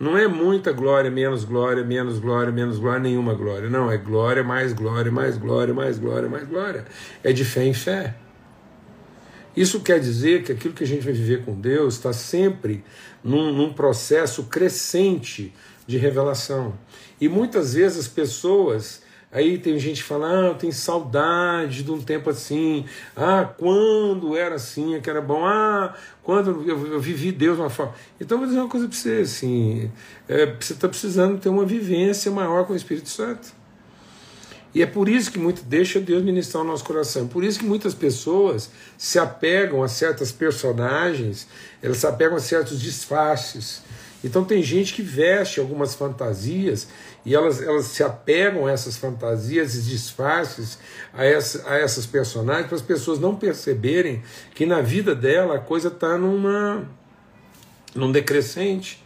Não 0.00 0.16
é 0.16 0.26
muita 0.26 0.72
glória, 0.72 1.10
menos 1.10 1.44
glória, 1.44 1.84
menos 1.84 2.18
glória, 2.18 2.52
menos 2.52 2.78
glória, 2.78 3.00
nenhuma 3.00 3.34
glória. 3.34 3.68
Não, 3.68 3.90
é 3.90 3.96
glória, 3.96 4.42
mais 4.42 4.72
glória, 4.72 5.10
mais 5.10 5.36
glória, 5.36 5.74
mais 5.74 5.98
glória, 5.98 6.28
mais 6.28 6.48
glória. 6.48 6.84
É 7.22 7.32
de 7.32 7.44
fé 7.44 7.64
em 7.64 7.74
fé. 7.74 8.14
Isso 9.60 9.80
quer 9.80 9.98
dizer 9.98 10.44
que 10.44 10.52
aquilo 10.52 10.72
que 10.72 10.84
a 10.84 10.86
gente 10.86 11.02
vai 11.02 11.12
viver 11.12 11.44
com 11.44 11.58
Deus 11.58 11.94
está 11.94 12.12
sempre 12.12 12.84
num, 13.24 13.52
num 13.52 13.72
processo 13.72 14.44
crescente 14.44 15.52
de 15.84 15.98
revelação. 15.98 16.78
E 17.20 17.28
muitas 17.28 17.74
vezes 17.74 17.98
as 17.98 18.08
pessoas 18.08 19.02
Aí 19.30 19.58
tem 19.58 19.78
gente 19.78 20.02
que 20.02 20.08
fala, 20.08 20.26
ah, 20.26 20.46
eu 20.46 20.54
tenho 20.54 20.72
saudade 20.72 21.82
de 21.82 21.90
um 21.90 22.00
tempo 22.00 22.30
assim. 22.30 22.86
Ah, 23.14 23.44
quando 23.44 24.34
era 24.34 24.54
assim, 24.54 24.94
é 24.94 25.00
que 25.00 25.10
era 25.10 25.20
bom. 25.20 25.44
Ah, 25.44 25.94
quando 26.22 26.66
eu, 26.66 26.86
eu 26.94 27.00
vivi 27.00 27.30
Deus 27.30 27.56
de 27.56 27.62
uma 27.62 27.68
forma. 27.68 27.94
Então, 28.18 28.38
vou 28.38 28.46
dizer 28.46 28.58
uma 28.58 28.70
coisa 28.70 28.88
para 28.88 28.96
você, 28.96 29.20
assim, 29.20 29.92
é, 30.26 30.46
você 30.58 30.72
está 30.72 30.88
precisando 30.88 31.38
ter 31.38 31.50
uma 31.50 31.66
vivência 31.66 32.32
maior 32.32 32.66
com 32.66 32.72
o 32.72 32.76
Espírito 32.76 33.10
Santo. 33.10 33.57
E 34.74 34.82
é 34.82 34.86
por 34.86 35.08
isso 35.08 35.32
que 35.32 35.38
muito 35.38 35.62
deixa 35.62 35.98
Deus 35.98 36.22
ministrar 36.22 36.62
o 36.62 36.66
nosso 36.66 36.84
coração. 36.84 37.26
Por 37.26 37.42
isso 37.42 37.58
que 37.58 37.64
muitas 37.64 37.94
pessoas 37.94 38.70
se 38.96 39.18
apegam 39.18 39.82
a 39.82 39.88
certas 39.88 40.30
personagens, 40.30 41.46
elas 41.82 41.96
se 41.98 42.06
apegam 42.06 42.36
a 42.36 42.40
certos 42.40 42.80
disfarces. 42.80 43.82
Então 44.22 44.44
tem 44.44 44.62
gente 44.62 44.94
que 44.94 45.02
veste 45.02 45.60
algumas 45.60 45.94
fantasias 45.94 46.88
e 47.24 47.34
elas, 47.34 47.62
elas 47.62 47.86
se 47.86 48.02
apegam 48.02 48.66
a 48.66 48.72
essas 48.72 48.96
fantasias 48.96 49.74
e 49.76 49.82
disfarces, 49.82 50.78
a, 51.12 51.24
essa, 51.24 51.68
a 51.70 51.76
essas 51.76 52.04
personagens, 52.04 52.66
para 52.66 52.76
as 52.76 52.82
pessoas 52.82 53.18
não 53.18 53.36
perceberem 53.36 54.22
que 54.54 54.66
na 54.66 54.80
vida 54.80 55.14
dela 55.14 55.56
a 55.56 55.60
coisa 55.60 55.88
está 55.88 56.18
numa 56.18 56.88
num 57.94 58.12
decrescente. 58.12 59.02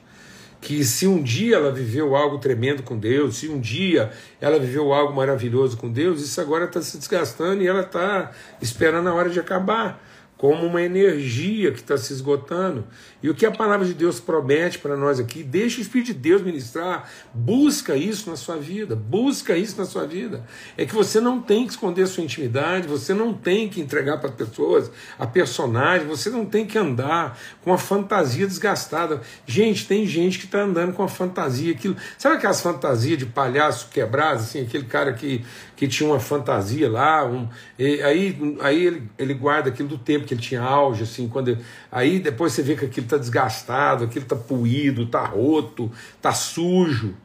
Que 0.62 0.82
se 0.84 1.06
um 1.06 1.22
dia 1.22 1.56
ela 1.56 1.70
viveu 1.70 2.16
algo 2.16 2.38
tremendo 2.38 2.82
com 2.82 2.96
Deus, 2.96 3.36
se 3.36 3.48
um 3.48 3.60
dia 3.60 4.10
ela 4.40 4.58
viveu 4.58 4.94
algo 4.94 5.12
maravilhoso 5.12 5.76
com 5.76 5.92
Deus, 5.92 6.22
isso 6.22 6.40
agora 6.40 6.64
está 6.64 6.80
se 6.80 6.96
desgastando 6.96 7.62
e 7.62 7.66
ela 7.66 7.82
está 7.82 8.30
esperando 8.62 9.08
a 9.08 9.12
hora 9.12 9.28
de 9.28 9.38
acabar 9.38 10.00
como 10.42 10.66
uma 10.66 10.82
energia 10.82 11.70
que 11.70 11.78
está 11.78 11.96
se 11.96 12.12
esgotando. 12.12 12.84
E 13.22 13.30
o 13.30 13.34
que 13.34 13.46
a 13.46 13.52
palavra 13.52 13.86
de 13.86 13.94
Deus 13.94 14.18
promete 14.18 14.76
para 14.76 14.96
nós 14.96 15.20
aqui, 15.20 15.40
deixa 15.44 15.78
o 15.78 15.80
Espírito 15.80 16.08
de 16.08 16.14
Deus 16.14 16.42
ministrar, 16.42 17.08
busca 17.32 17.94
isso 17.94 18.28
na 18.28 18.34
sua 18.34 18.56
vida, 18.56 18.96
busca 18.96 19.56
isso 19.56 19.78
na 19.78 19.84
sua 19.84 20.04
vida. 20.04 20.44
É 20.76 20.84
que 20.84 20.92
você 20.92 21.20
não 21.20 21.40
tem 21.40 21.64
que 21.64 21.70
esconder 21.70 22.02
a 22.02 22.06
sua 22.08 22.24
intimidade, 22.24 22.88
você 22.88 23.14
não 23.14 23.32
tem 23.32 23.68
que 23.68 23.80
entregar 23.80 24.18
para 24.18 24.30
as 24.30 24.34
pessoas 24.34 24.90
a 25.16 25.28
personagem, 25.28 26.08
você 26.08 26.28
não 26.28 26.44
tem 26.44 26.66
que 26.66 26.76
andar 26.76 27.38
com 27.62 27.72
a 27.72 27.78
fantasia 27.78 28.44
desgastada. 28.44 29.20
Gente, 29.46 29.86
tem 29.86 30.04
gente 30.08 30.40
que 30.40 30.46
está 30.46 30.62
andando 30.62 30.92
com 30.92 31.04
a 31.04 31.08
fantasia, 31.08 31.70
aquilo. 31.70 31.96
Sabe 32.18 32.34
aquelas 32.34 32.60
fantasias 32.60 33.16
de 33.16 33.26
palhaço 33.26 33.90
quebrado, 33.90 34.40
assim, 34.40 34.62
aquele 34.62 34.86
cara 34.86 35.12
que, 35.12 35.44
que 35.82 35.88
tinha 35.88 36.08
uma 36.08 36.20
fantasia 36.20 36.88
lá, 36.88 37.26
um, 37.26 37.48
aí, 37.76 38.56
aí 38.60 38.86
ele, 38.86 39.10
ele 39.18 39.34
guarda 39.34 39.68
aquilo 39.68 39.88
do 39.88 39.98
tempo 39.98 40.24
que 40.24 40.32
ele 40.32 40.40
tinha 40.40 40.62
auge, 40.62 41.02
assim, 41.02 41.26
quando 41.26 41.58
aí 41.90 42.20
depois 42.20 42.52
você 42.52 42.62
vê 42.62 42.76
que 42.76 42.84
aquilo 42.84 43.06
está 43.06 43.16
desgastado, 43.16 44.04
aquilo 44.04 44.22
está 44.22 44.36
puído, 44.36 45.02
está 45.02 45.24
roto, 45.24 45.90
está 46.14 46.32
sujo. 46.32 47.16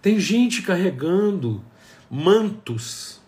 Tem 0.00 0.18
gente 0.18 0.62
carregando 0.62 1.62
mantos. 2.10 3.20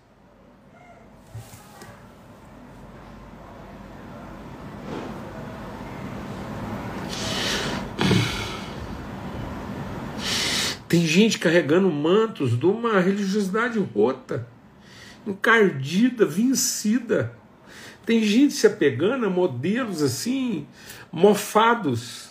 Tem 10.91 11.07
gente 11.07 11.39
carregando 11.39 11.89
mantos 11.89 12.59
de 12.59 12.67
uma 12.67 12.99
religiosidade 12.99 13.79
rota, 13.79 14.49
encardida, 15.25 16.27
vencida. 16.27 17.33
Tem 18.05 18.25
gente 18.25 18.55
se 18.55 18.67
apegando 18.67 19.25
a 19.25 19.31
modelos 19.31 20.03
assim, 20.03 20.67
mofados, 21.13 22.31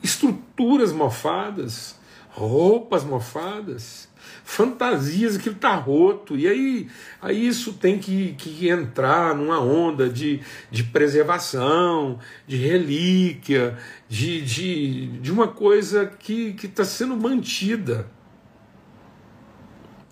estruturas 0.00 0.92
mofadas, 0.92 1.98
roupas 2.30 3.02
mofadas, 3.02 4.08
fantasias, 4.44 5.36
aquilo 5.36 5.54
está 5.54 5.74
roto. 5.74 6.36
E 6.36 6.46
aí, 6.46 6.88
aí 7.20 7.46
isso 7.46 7.74
tem 7.74 7.98
que, 7.98 8.34
que 8.34 8.68
entrar 8.68 9.34
numa 9.34 9.60
onda 9.60 10.08
de, 10.08 10.40
de 10.70 10.84
preservação, 10.84 12.18
de 12.46 12.56
relíquia, 12.56 13.78
de, 14.08 14.42
de, 14.42 15.06
de 15.18 15.32
uma 15.32 15.48
coisa 15.48 16.06
que 16.06 16.56
está 16.62 16.84
sendo 16.84 17.16
mantida. 17.16 18.10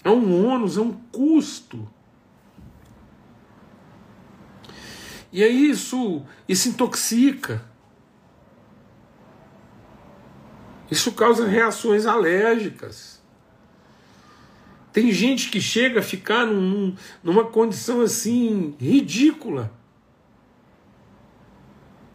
É 0.02 0.10
um 0.10 0.46
ônus, 0.46 0.78
é 0.78 0.80
um 0.80 0.92
custo. 0.92 1.88
E 5.32 5.44
aí 5.44 5.70
isso, 5.70 6.22
isso 6.48 6.68
intoxica. 6.68 7.64
Isso 10.90 11.12
causa 11.12 11.46
reações 11.46 12.04
alérgicas. 12.04 13.19
Tem 14.92 15.12
gente 15.12 15.50
que 15.50 15.60
chega 15.60 16.00
a 16.00 16.02
ficar 16.02 16.46
num, 16.46 16.94
numa 17.22 17.44
condição 17.44 18.00
assim 18.00 18.74
ridícula. 18.78 19.72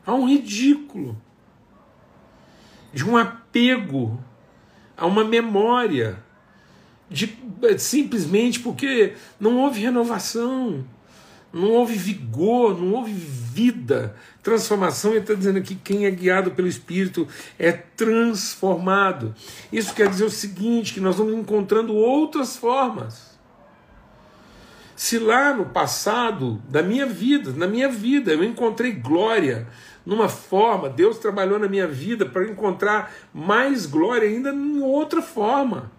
Há 0.05 0.13
um 0.13 0.27
ridículo. 0.27 1.19
De 2.93 3.07
um 3.07 3.15
apego. 3.17 4.19
A 4.97 5.05
uma 5.05 5.23
memória. 5.23 6.23
De 7.09 7.37
simplesmente 7.77 8.59
porque 8.59 9.15
não 9.39 9.57
houve 9.57 9.79
renovação 9.81 10.85
não 11.55 11.71
houve 11.71 11.95
vigor, 11.95 12.77
não 12.77 12.95
houve 12.95 13.13
vida, 13.13 14.13
transformação. 14.43 15.11
Ele 15.11 15.21
está 15.21 15.33
dizendo 15.33 15.57
aqui: 15.57 15.73
quem 15.73 16.05
é 16.05 16.11
guiado 16.11 16.51
pelo 16.51 16.67
Espírito 16.67 17.25
é 17.57 17.71
transformado. 17.71 19.33
Isso 19.71 19.95
quer 19.95 20.09
dizer 20.09 20.25
o 20.25 20.29
seguinte: 20.29 20.93
que 20.93 20.99
nós 20.99 21.15
vamos 21.15 21.33
encontrando 21.33 21.95
outras 21.95 22.57
formas. 22.57 23.39
Se 24.97 25.17
lá 25.17 25.53
no 25.53 25.67
passado 25.67 26.61
da 26.67 26.83
minha 26.83 27.05
vida, 27.05 27.53
na 27.53 27.67
minha 27.67 27.87
vida, 27.87 28.33
eu 28.33 28.43
encontrei 28.43 28.91
glória 28.91 29.67
numa 30.05 30.27
forma, 30.27 30.89
Deus 30.89 31.17
trabalhou 31.17 31.57
na 31.57 31.67
minha 31.67 31.87
vida 31.87 32.25
para 32.25 32.45
encontrar 32.45 33.13
mais 33.33 33.85
glória 33.85 34.27
ainda 34.27 34.53
em 34.53 34.81
outra 34.81 35.21
forma. 35.21 35.91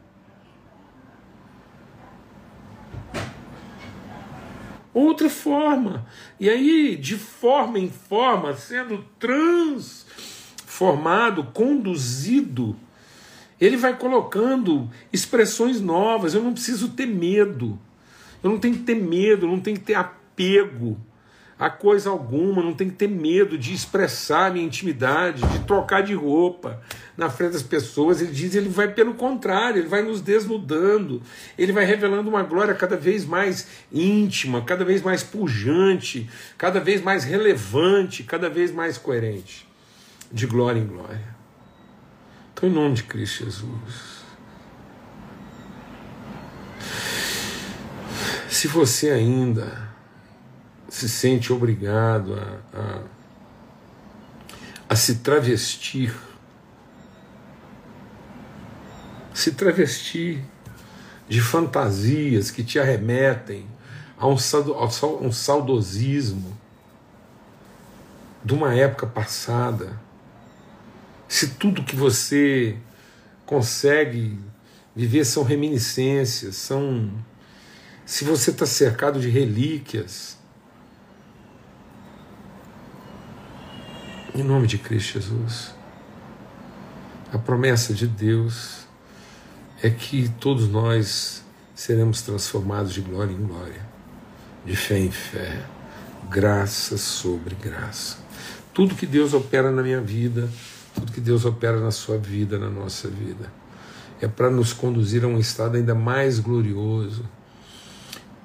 Outra 5.00 5.28
forma. 5.28 6.06
E 6.40 6.48
aí, 6.48 6.96
de 6.96 7.16
forma 7.16 7.78
em 7.78 7.90
forma, 7.90 8.54
sendo 8.54 9.04
transformado, 9.18 11.44
conduzido, 11.52 12.74
ele 13.60 13.76
vai 13.76 13.94
colocando 13.96 14.90
expressões 15.12 15.78
novas. 15.80 16.34
Eu 16.34 16.42
não 16.42 16.54
preciso 16.54 16.88
ter 16.90 17.06
medo. 17.06 17.78
Eu 18.42 18.50
não 18.50 18.58
tenho 18.58 18.74
que 18.74 18.82
ter 18.84 18.94
medo, 18.94 19.46
não 19.46 19.60
tenho 19.60 19.78
que 19.78 19.84
ter 19.84 19.94
apego 19.94 20.98
a 21.58 21.70
coisa 21.70 22.10
alguma, 22.10 22.62
não 22.62 22.74
tem 22.74 22.90
que 22.90 22.96
ter 22.96 23.08
medo 23.08 23.56
de 23.56 23.72
expressar 23.72 24.52
minha 24.52 24.66
intimidade, 24.66 25.40
de 25.48 25.60
trocar 25.60 26.02
de 26.02 26.12
roupa 26.14 26.82
na 27.16 27.30
frente 27.30 27.52
das 27.52 27.62
pessoas. 27.62 28.20
Ele 28.20 28.32
diz, 28.32 28.54
ele 28.54 28.68
vai 28.68 28.92
pelo 28.92 29.14
contrário, 29.14 29.80
ele 29.80 29.88
vai 29.88 30.02
nos 30.02 30.20
desnudando, 30.20 31.22
ele 31.56 31.72
vai 31.72 31.84
revelando 31.84 32.28
uma 32.28 32.42
glória 32.42 32.74
cada 32.74 32.96
vez 32.96 33.24
mais 33.24 33.66
íntima, 33.92 34.62
cada 34.62 34.84
vez 34.84 35.02
mais 35.02 35.22
pujante, 35.22 36.28
cada 36.58 36.80
vez 36.80 37.00
mais 37.00 37.24
relevante, 37.24 38.22
cada 38.22 38.48
vez 38.48 38.70
mais 38.70 38.98
coerente, 38.98 39.66
de 40.30 40.46
glória 40.46 40.80
em 40.80 40.86
glória. 40.86 41.36
Então, 42.52 42.68
em 42.68 42.72
nome 42.72 42.94
de 42.94 43.02
Cristo 43.02 43.44
Jesus. 43.44 44.16
Se 48.48 48.68
você 48.68 49.10
ainda 49.10 49.86
se 50.88 51.08
sente 51.08 51.52
obrigado 51.52 52.34
a, 52.34 52.78
a, 52.78 53.02
a 54.88 54.96
se 54.96 55.16
travestir, 55.16 56.14
se 59.36 59.52
travestir 59.52 60.42
de 61.28 61.42
fantasias 61.42 62.50
que 62.50 62.64
te 62.64 62.78
arremetem 62.78 63.66
a 64.16 64.26
um, 64.26 64.36
um 65.20 65.30
saudosismo 65.30 66.56
de 68.42 68.54
uma 68.54 68.74
época 68.74 69.06
passada. 69.06 70.00
Se 71.28 71.48
tudo 71.48 71.84
que 71.84 71.94
você 71.94 72.78
consegue 73.44 74.38
viver 74.94 75.26
são 75.26 75.42
reminiscências, 75.42 76.56
são. 76.56 77.12
Se 78.06 78.24
você 78.24 78.50
está 78.50 78.64
cercado 78.64 79.20
de 79.20 79.28
relíquias, 79.28 80.38
Em 84.34 84.42
nome 84.42 84.66
de 84.66 84.76
Cristo 84.76 85.14
Jesus. 85.14 85.74
A 87.32 87.38
promessa 87.38 87.94
de 87.94 88.06
Deus 88.06 88.85
é 89.82 89.90
que 89.90 90.28
todos 90.40 90.68
nós 90.68 91.44
seremos 91.74 92.22
transformados 92.22 92.92
de 92.92 93.00
glória 93.00 93.32
em 93.32 93.46
glória, 93.46 93.86
de 94.64 94.74
fé 94.74 94.98
em 94.98 95.10
fé, 95.10 95.64
graça 96.30 96.96
sobre 96.96 97.54
graça. 97.54 98.18
Tudo 98.72 98.94
que 98.94 99.06
Deus 99.06 99.34
opera 99.34 99.70
na 99.70 99.82
minha 99.82 100.00
vida, 100.00 100.48
tudo 100.94 101.12
que 101.12 101.20
Deus 101.20 101.44
opera 101.44 101.80
na 101.80 101.90
sua 101.90 102.18
vida, 102.18 102.58
na 102.58 102.70
nossa 102.70 103.08
vida, 103.08 103.52
é 104.20 104.26
para 104.26 104.50
nos 104.50 104.72
conduzir 104.72 105.24
a 105.24 105.28
um 105.28 105.38
estado 105.38 105.76
ainda 105.76 105.94
mais 105.94 106.38
glorioso, 106.38 107.24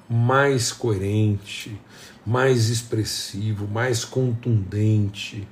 mais 0.08 0.70
coerente, 0.70 1.80
mais 2.26 2.68
expressivo, 2.68 3.66
mais 3.66 4.04
contundente 4.04 5.48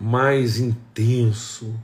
mais 0.00 0.58
intenso, 0.58 1.74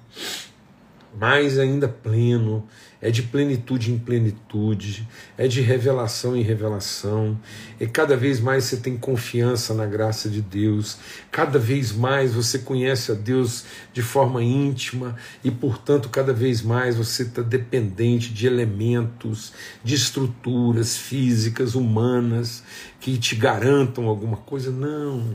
mais 1.19 1.59
ainda 1.59 1.89
pleno, 1.89 2.67
é 3.01 3.11
de 3.11 3.23
plenitude 3.23 3.93
em 3.93 3.99
plenitude, 3.99 5.07
é 5.37 5.47
de 5.47 5.61
revelação 5.61 6.37
em 6.37 6.43
revelação, 6.43 7.39
e 7.79 7.87
cada 7.87 8.17
vez 8.17 8.41
mais 8.41 8.65
você 8.65 8.77
tem 8.77 8.97
confiança 8.97 9.73
na 9.75 9.87
graça 9.87 10.29
de 10.29 10.43
Deus, 10.43 10.99
cada 11.31 11.59
vez 11.59 11.93
mais 11.93 12.33
você 12.33 12.59
conhece 12.59 13.13
a 13.13 13.15
Deus 13.15 13.65
de 13.93 14.03
forma 14.03 14.43
íntima 14.43 15.17
e, 15.45 15.51
portanto, 15.51 16.09
cada 16.09 16.33
vez 16.33 16.63
mais 16.63 16.97
você 16.97 17.23
está 17.23 17.43
dependente 17.43 18.33
de 18.33 18.47
elementos, 18.47 19.53
de 19.83 19.95
estruturas 19.95 20.97
físicas, 20.97 21.75
humanas 21.75 22.63
que 23.01 23.17
te 23.19 23.35
garantam 23.35 24.09
alguma 24.09 24.37
coisa. 24.39 24.71
Não 24.71 25.35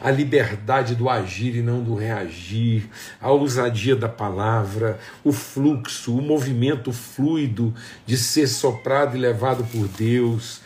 a 0.00 0.10
liberdade 0.10 0.94
do 0.94 1.08
agir 1.08 1.56
e 1.56 1.62
não 1.62 1.82
do 1.82 1.94
reagir, 1.94 2.88
a 3.20 3.30
ousadia 3.30 3.96
da 3.96 4.08
palavra, 4.08 4.98
o 5.24 5.32
fluxo, 5.32 6.16
o 6.16 6.22
movimento 6.22 6.92
fluido 6.92 7.74
de 8.06 8.16
ser 8.16 8.46
soprado 8.46 9.16
e 9.16 9.20
levado 9.20 9.64
por 9.64 9.88
Deus, 9.88 10.60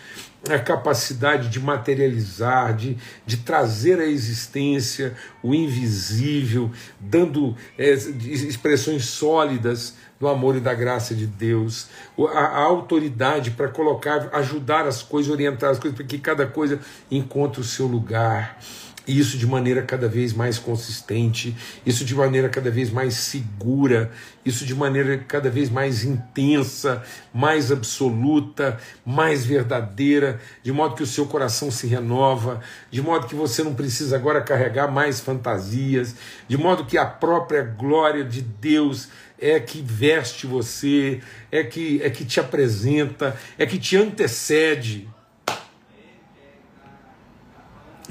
a 0.50 0.58
capacidade 0.58 1.48
de 1.48 1.60
materializar, 1.60 2.74
de, 2.74 2.96
de 3.24 3.36
trazer 3.38 4.00
à 4.00 4.06
existência 4.06 5.14
o 5.42 5.54
invisível, 5.54 6.70
dando 6.98 7.57
é, 7.78 7.92
expressões 7.92 9.04
sólidas 9.04 9.94
do 10.18 10.28
amor 10.28 10.57
e 10.57 10.61
da 10.61 10.74
graça 10.74 11.14
de 11.14 11.26
Deus, 11.26 11.88
a, 12.33 12.38
a 12.38 12.59
autoridade 12.59 13.52
para 13.52 13.68
colocar, 13.68 14.30
ajudar 14.33 14.87
as 14.87 15.02
coisas, 15.02 15.33
orientar 15.33 15.70
as 15.70 15.78
coisas, 15.78 15.96
para 15.96 16.07
que 16.07 16.18
cada 16.18 16.46
coisa 16.46 16.80
encontre 17.11 17.61
o 17.61 17.64
seu 17.64 17.87
lugar 17.87 18.59
isso 19.06 19.36
de 19.36 19.46
maneira 19.46 19.82
cada 19.82 20.08
vez 20.08 20.32
mais 20.32 20.58
consistente, 20.58 21.56
isso 21.84 22.04
de 22.04 22.14
maneira 22.14 22.48
cada 22.48 22.70
vez 22.70 22.90
mais 22.90 23.14
segura, 23.14 24.10
isso 24.44 24.64
de 24.64 24.74
maneira 24.74 25.18
cada 25.18 25.50
vez 25.50 25.68
mais 25.70 26.04
intensa, 26.04 27.02
mais 27.32 27.72
absoluta, 27.72 28.78
mais 29.04 29.44
verdadeira, 29.44 30.40
de 30.62 30.72
modo 30.72 30.94
que 30.94 31.02
o 31.02 31.06
seu 31.06 31.26
coração 31.26 31.70
se 31.70 31.86
renova, 31.86 32.60
de 32.90 33.02
modo 33.02 33.26
que 33.26 33.34
você 33.34 33.62
não 33.62 33.74
precisa 33.74 34.16
agora 34.16 34.40
carregar 34.42 34.90
mais 34.90 35.20
fantasias, 35.20 36.14
de 36.46 36.56
modo 36.56 36.84
que 36.84 36.96
a 36.96 37.06
própria 37.06 37.62
glória 37.62 38.24
de 38.24 38.40
Deus 38.40 39.08
é 39.42 39.58
que 39.58 39.82
veste 39.82 40.46
você, 40.46 41.20
é 41.50 41.64
que 41.64 42.00
é 42.02 42.08
que 42.08 42.24
te 42.24 42.38
apresenta, 42.38 43.36
é 43.58 43.66
que 43.66 43.78
te 43.78 43.96
antecede. 43.96 45.08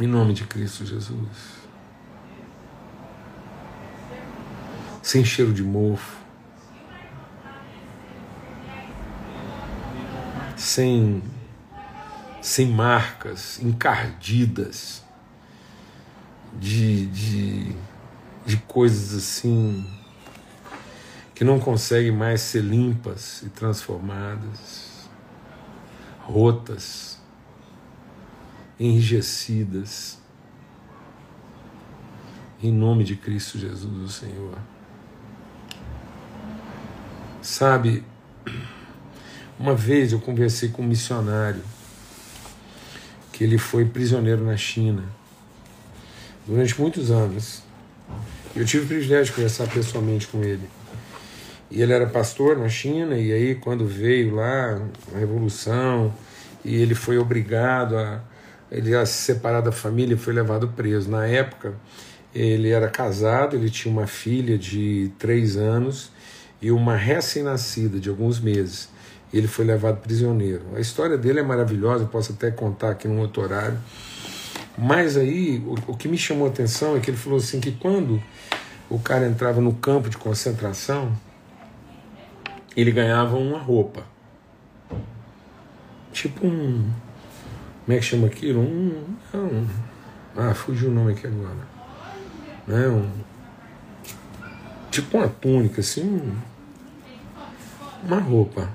Em 0.01 0.07
nome 0.07 0.33
de 0.33 0.45
Cristo 0.45 0.83
Jesus. 0.83 1.61
Sem 5.03 5.23
cheiro 5.23 5.53
de 5.53 5.61
mofo. 5.61 6.17
Sem, 10.57 11.21
sem 12.41 12.65
marcas 12.65 13.61
encardidas 13.61 15.03
de, 16.59 17.05
de, 17.05 17.75
de 18.43 18.57
coisas 18.57 19.13
assim 19.13 19.85
que 21.35 21.43
não 21.43 21.59
conseguem 21.59 22.11
mais 22.11 22.41
ser 22.41 22.63
limpas 22.63 23.43
e 23.43 23.49
transformadas, 23.49 25.07
rotas 26.21 27.20
enrijecidas. 28.81 30.17
Em 32.63 32.71
nome 32.71 33.03
de 33.03 33.15
Cristo 33.15 33.59
Jesus, 33.59 33.85
o 33.85 34.09
Senhor. 34.09 34.57
Sabe, 37.41 38.03
uma 39.59 39.75
vez 39.75 40.11
eu 40.11 40.19
conversei 40.19 40.69
com 40.69 40.81
um 40.81 40.85
missionário 40.85 41.61
que 43.31 43.43
ele 43.43 43.57
foi 43.57 43.85
prisioneiro 43.85 44.43
na 44.43 44.57
China 44.57 45.03
durante 46.47 46.79
muitos 46.79 47.11
anos. 47.11 47.63
Eu 48.55 48.65
tive 48.65 48.85
o 48.85 48.87
privilégio 48.87 49.25
de 49.25 49.31
conversar 49.33 49.67
pessoalmente 49.67 50.27
com 50.27 50.43
ele. 50.43 50.67
E 51.69 51.81
ele 51.81 51.93
era 51.93 52.05
pastor 52.05 52.57
na 52.57 52.67
China, 52.67 53.17
e 53.17 53.31
aí, 53.31 53.55
quando 53.55 53.85
veio 53.85 54.35
lá 54.35 54.81
a 55.15 55.17
Revolução, 55.17 56.13
e 56.65 56.75
ele 56.75 56.93
foi 56.93 57.17
obrigado 57.17 57.97
a 57.97 58.21
ele 58.71 58.91
ia 58.91 59.05
se 59.05 59.23
separar 59.23 59.61
da 59.61 59.71
família 59.71 60.15
e 60.15 60.17
foi 60.17 60.33
levado 60.33 60.69
preso. 60.69 61.11
Na 61.11 61.27
época, 61.27 61.73
ele 62.33 62.69
era 62.69 62.87
casado, 62.87 63.55
ele 63.55 63.69
tinha 63.69 63.93
uma 63.93 64.07
filha 64.07 64.57
de 64.57 65.11
três 65.19 65.57
anos 65.57 66.11
e 66.61 66.71
uma 66.71 66.95
recém-nascida 66.95 67.99
de 67.99 68.09
alguns 68.09 68.39
meses. 68.39 68.89
Ele 69.33 69.47
foi 69.47 69.65
levado 69.65 69.97
prisioneiro. 69.99 70.63
A 70.75 70.79
história 70.79 71.17
dele 71.17 71.39
é 71.39 71.43
maravilhosa, 71.43 72.05
eu 72.05 72.07
posso 72.07 72.31
até 72.31 72.49
contar 72.49 72.91
aqui 72.91 73.07
num 73.07 73.19
outro 73.19 73.43
horário. 73.43 73.77
Mas 74.77 75.17
aí, 75.17 75.61
o, 75.65 75.91
o 75.91 75.97
que 75.97 76.07
me 76.07 76.17
chamou 76.17 76.47
a 76.47 76.49
atenção 76.49 76.95
é 76.95 76.99
que 76.99 77.09
ele 77.09 77.17
falou 77.17 77.39
assim 77.39 77.59
que 77.59 77.71
quando 77.71 78.21
o 78.89 78.99
cara 78.99 79.27
entrava 79.27 79.59
no 79.59 79.73
campo 79.73 80.09
de 80.09 80.17
concentração, 80.17 81.11
ele 82.75 82.91
ganhava 82.91 83.37
uma 83.37 83.59
roupa. 83.59 84.03
Tipo 86.13 86.45
um, 86.45 86.89
como 87.91 87.97
é 87.97 87.99
que 87.99 88.05
chama 88.05 88.27
aquilo? 88.27 88.61
Um, 88.61 89.17
é 89.33 89.37
um, 89.37 89.67
ah, 90.37 90.53
fugiu 90.53 90.89
o 90.89 90.93
nome 90.93 91.11
aqui 91.11 91.27
agora. 91.27 91.67
Né? 92.65 92.87
Um, 92.87 93.11
tipo 94.89 95.17
uma 95.17 95.27
túnica, 95.27 95.81
assim, 95.81 96.01
um, 96.01 96.33
uma 98.07 98.17
roupa. 98.17 98.69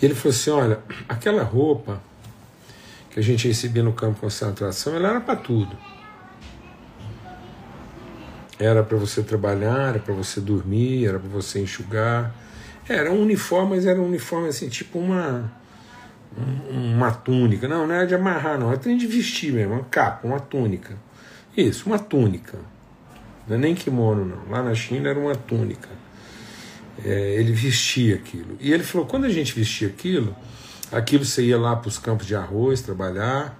E 0.00 0.04
ele 0.04 0.14
falou 0.14 0.30
assim: 0.30 0.50
olha, 0.50 0.78
aquela 1.08 1.42
roupa 1.42 2.00
que 3.10 3.18
a 3.18 3.22
gente 3.22 3.48
recebia 3.48 3.82
no 3.82 3.92
campo 3.92 4.14
de 4.14 4.20
concentração, 4.20 4.94
ela 4.94 5.08
era 5.08 5.20
para 5.20 5.34
tudo. 5.34 5.76
Era 8.56 8.84
para 8.84 8.96
você 8.96 9.20
trabalhar, 9.20 9.88
era 9.88 9.98
para 9.98 10.14
você 10.14 10.40
dormir, 10.40 11.06
era 11.08 11.18
para 11.18 11.28
você 11.28 11.60
enxugar. 11.60 12.32
Era 12.88 13.10
um 13.10 13.20
uniforme, 13.20 13.70
mas 13.74 13.84
era 13.84 14.00
um 14.00 14.06
uniforme 14.06 14.48
assim, 14.48 14.68
tipo 14.68 15.00
uma 15.00 15.58
uma 16.70 17.10
túnica. 17.10 17.66
Não, 17.66 17.86
não 17.86 17.94
é 17.94 18.06
de 18.06 18.14
amarrar, 18.14 18.58
não. 18.58 18.72
É 18.72 18.76
trem 18.76 18.96
de 18.96 19.06
vestir 19.06 19.52
mesmo, 19.52 19.74
uma 19.74 19.84
capa, 19.84 20.26
uma 20.26 20.40
túnica. 20.40 20.96
Isso, 21.56 21.86
uma 21.86 21.98
túnica. 21.98 22.58
Não 23.48 23.56
é 23.56 23.58
nem 23.58 23.74
kimono, 23.74 24.24
não. 24.24 24.50
Lá 24.50 24.62
na 24.62 24.74
China 24.74 25.08
era 25.08 25.18
uma 25.18 25.34
túnica. 25.34 25.88
É, 27.04 27.34
ele 27.34 27.52
vestia 27.52 28.14
aquilo. 28.14 28.56
E 28.60 28.72
ele 28.72 28.82
falou: 28.82 29.06
quando 29.06 29.24
a 29.24 29.28
gente 29.28 29.54
vestia 29.54 29.88
aquilo, 29.88 30.34
aquilo 30.92 31.24
você 31.24 31.42
ia 31.42 31.58
lá 31.58 31.74
para 31.74 31.88
os 31.88 31.98
campos 31.98 32.26
de 32.26 32.34
arroz 32.34 32.80
trabalhar, 32.80 33.58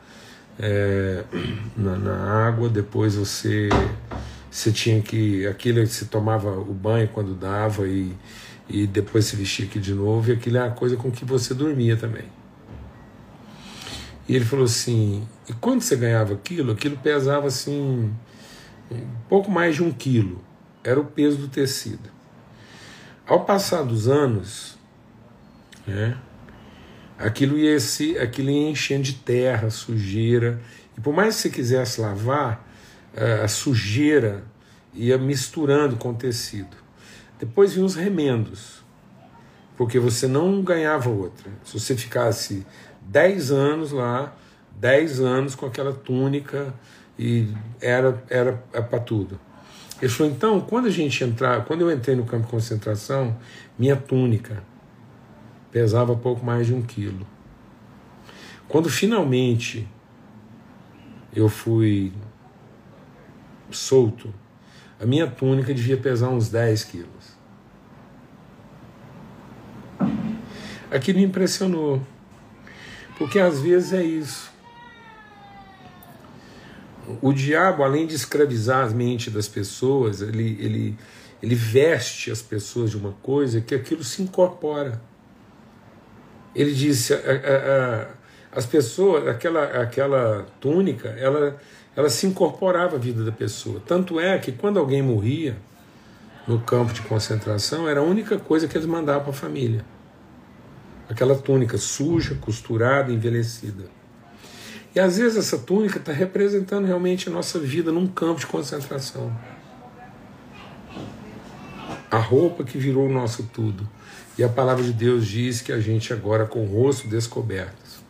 é, 0.58 1.24
na, 1.76 1.96
na, 1.96 2.46
água, 2.46 2.68
depois 2.68 3.14
você, 3.14 3.68
você 4.50 4.70
tinha 4.70 5.00
que. 5.00 5.46
Aquilo 5.46 5.84
você 5.84 6.04
tomava 6.04 6.50
o 6.50 6.72
banho 6.72 7.08
quando 7.08 7.34
dava 7.34 7.88
e, 7.88 8.12
e 8.68 8.86
depois 8.86 9.24
se 9.24 9.36
vestia 9.36 9.66
aqui 9.66 9.78
de 9.78 9.94
novo, 9.94 10.30
e 10.30 10.34
aquilo 10.34 10.58
é 10.58 10.66
a 10.66 10.70
coisa 10.70 10.96
com 10.96 11.10
que 11.10 11.24
você 11.24 11.54
dormia 11.54 11.96
também. 11.96 12.39
E 14.30 14.36
ele 14.36 14.44
falou 14.44 14.64
assim: 14.64 15.26
e 15.48 15.52
quando 15.54 15.82
você 15.82 15.96
ganhava 15.96 16.34
aquilo, 16.34 16.70
aquilo 16.70 16.96
pesava 16.96 17.48
assim, 17.48 18.14
um 18.88 19.22
pouco 19.28 19.50
mais 19.50 19.74
de 19.74 19.82
um 19.82 19.90
quilo. 19.90 20.40
Era 20.84 21.00
o 21.00 21.04
peso 21.04 21.36
do 21.36 21.48
tecido. 21.48 22.08
Ao 23.26 23.44
passar 23.44 23.82
dos 23.82 24.06
anos, 24.06 24.78
né, 25.84 26.16
aquilo 27.18 27.58
ia 27.58 27.80
se, 27.80 28.16
aquilo 28.18 28.50
ia 28.50 28.70
enchendo 28.70 29.02
de 29.02 29.14
terra, 29.14 29.68
sujeira. 29.68 30.60
E 30.96 31.00
por 31.00 31.12
mais 31.12 31.34
que 31.34 31.42
você 31.42 31.50
quisesse 31.50 32.00
lavar, 32.00 32.64
a 33.42 33.48
sujeira 33.48 34.44
ia 34.94 35.18
misturando 35.18 35.96
com 35.96 36.10
o 36.10 36.14
tecido. 36.14 36.76
Depois 37.36 37.72
vinham 37.72 37.86
os 37.86 37.96
remendos, 37.96 38.84
porque 39.76 39.98
você 39.98 40.28
não 40.28 40.62
ganhava 40.62 41.10
outra. 41.10 41.50
Se 41.64 41.76
você 41.76 41.96
ficasse 41.96 42.64
10 43.10 43.50
anos 43.50 43.90
lá, 43.90 44.32
10 44.76 45.20
anos 45.20 45.54
com 45.56 45.66
aquela 45.66 45.92
túnica 45.92 46.72
e 47.18 47.48
era 47.80 48.22
era 48.30 48.52
para 48.52 49.00
tudo. 49.00 49.38
Ele 50.00 50.10
falou, 50.10 50.32
então, 50.32 50.60
quando 50.60 50.86
a 50.86 50.90
gente 50.90 51.22
entrar, 51.22 51.64
quando 51.66 51.82
eu 51.82 51.92
entrei 51.92 52.16
no 52.16 52.24
campo 52.24 52.44
de 52.46 52.50
concentração, 52.50 53.36
minha 53.78 53.96
túnica 53.96 54.62
pesava 55.72 56.16
pouco 56.16 56.44
mais 56.44 56.68
de 56.68 56.74
um 56.74 56.80
quilo. 56.80 57.26
Quando 58.68 58.88
finalmente 58.88 59.86
eu 61.34 61.48
fui 61.48 62.12
solto, 63.70 64.32
a 65.00 65.04
minha 65.04 65.26
túnica 65.26 65.74
devia 65.74 65.96
pesar 65.96 66.28
uns 66.28 66.48
10 66.48 66.84
quilos. 66.84 67.36
Aquilo 70.90 71.18
me 71.18 71.24
impressionou. 71.24 72.00
Porque 73.20 73.38
às 73.38 73.60
vezes 73.60 73.92
é 73.92 74.02
isso. 74.02 74.50
O 77.20 77.34
diabo, 77.34 77.84
além 77.84 78.06
de 78.06 78.14
escravizar 78.14 78.86
a 78.86 78.88
mente 78.88 79.30
das 79.30 79.46
pessoas, 79.46 80.22
ele, 80.22 80.56
ele, 80.58 80.98
ele 81.42 81.54
veste 81.54 82.30
as 82.30 82.40
pessoas 82.40 82.88
de 82.88 82.96
uma 82.96 83.12
coisa 83.22 83.60
que 83.60 83.74
aquilo 83.74 84.02
se 84.02 84.22
incorpora. 84.22 85.02
Ele 86.54 86.72
disse: 86.72 87.12
a, 87.12 87.18
a, 87.18 88.04
a, 88.04 88.58
as 88.58 88.64
pessoas, 88.64 89.28
aquela, 89.28 89.64
aquela 89.64 90.46
túnica, 90.58 91.10
ela, 91.10 91.60
ela 91.94 92.08
se 92.08 92.26
incorporava 92.26 92.96
à 92.96 92.98
vida 92.98 93.22
da 93.22 93.32
pessoa. 93.32 93.82
Tanto 93.86 94.18
é 94.18 94.38
que 94.38 94.50
quando 94.50 94.78
alguém 94.78 95.02
morria 95.02 95.58
no 96.48 96.58
campo 96.58 96.94
de 96.94 97.02
concentração, 97.02 97.86
era 97.86 98.00
a 98.00 98.02
única 98.02 98.38
coisa 98.38 98.66
que 98.66 98.78
eles 98.78 98.86
mandavam 98.86 99.24
para 99.24 99.32
a 99.32 99.34
família 99.34 99.84
aquela 101.10 101.34
túnica 101.34 101.76
suja, 101.76 102.36
costurada, 102.36 103.12
envelhecida. 103.12 103.84
E 104.94 105.00
às 105.00 105.18
vezes 105.18 105.36
essa 105.36 105.58
túnica 105.58 105.98
está 105.98 106.12
representando 106.12 106.86
realmente 106.86 107.28
a 107.28 107.32
nossa 107.32 107.58
vida 107.58 107.90
num 107.90 108.06
campo 108.06 108.38
de 108.38 108.46
concentração. 108.46 109.36
A 112.08 112.16
roupa 112.16 112.62
que 112.62 112.78
virou 112.78 113.08
o 113.08 113.12
nosso 113.12 113.42
tudo. 113.52 113.88
E 114.38 114.44
a 114.44 114.48
palavra 114.48 114.84
de 114.84 114.92
Deus 114.92 115.26
diz 115.26 115.60
que 115.60 115.72
a 115.72 115.80
gente 115.80 116.12
agora, 116.12 116.46
com 116.46 116.64
o 116.64 116.82
rosto 116.82 117.08
descoberto, 117.08 118.00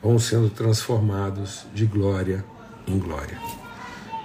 vão 0.00 0.20
sendo 0.20 0.48
transformados 0.48 1.66
de 1.74 1.84
glória 1.84 2.44
em 2.86 2.96
glória. 2.96 3.38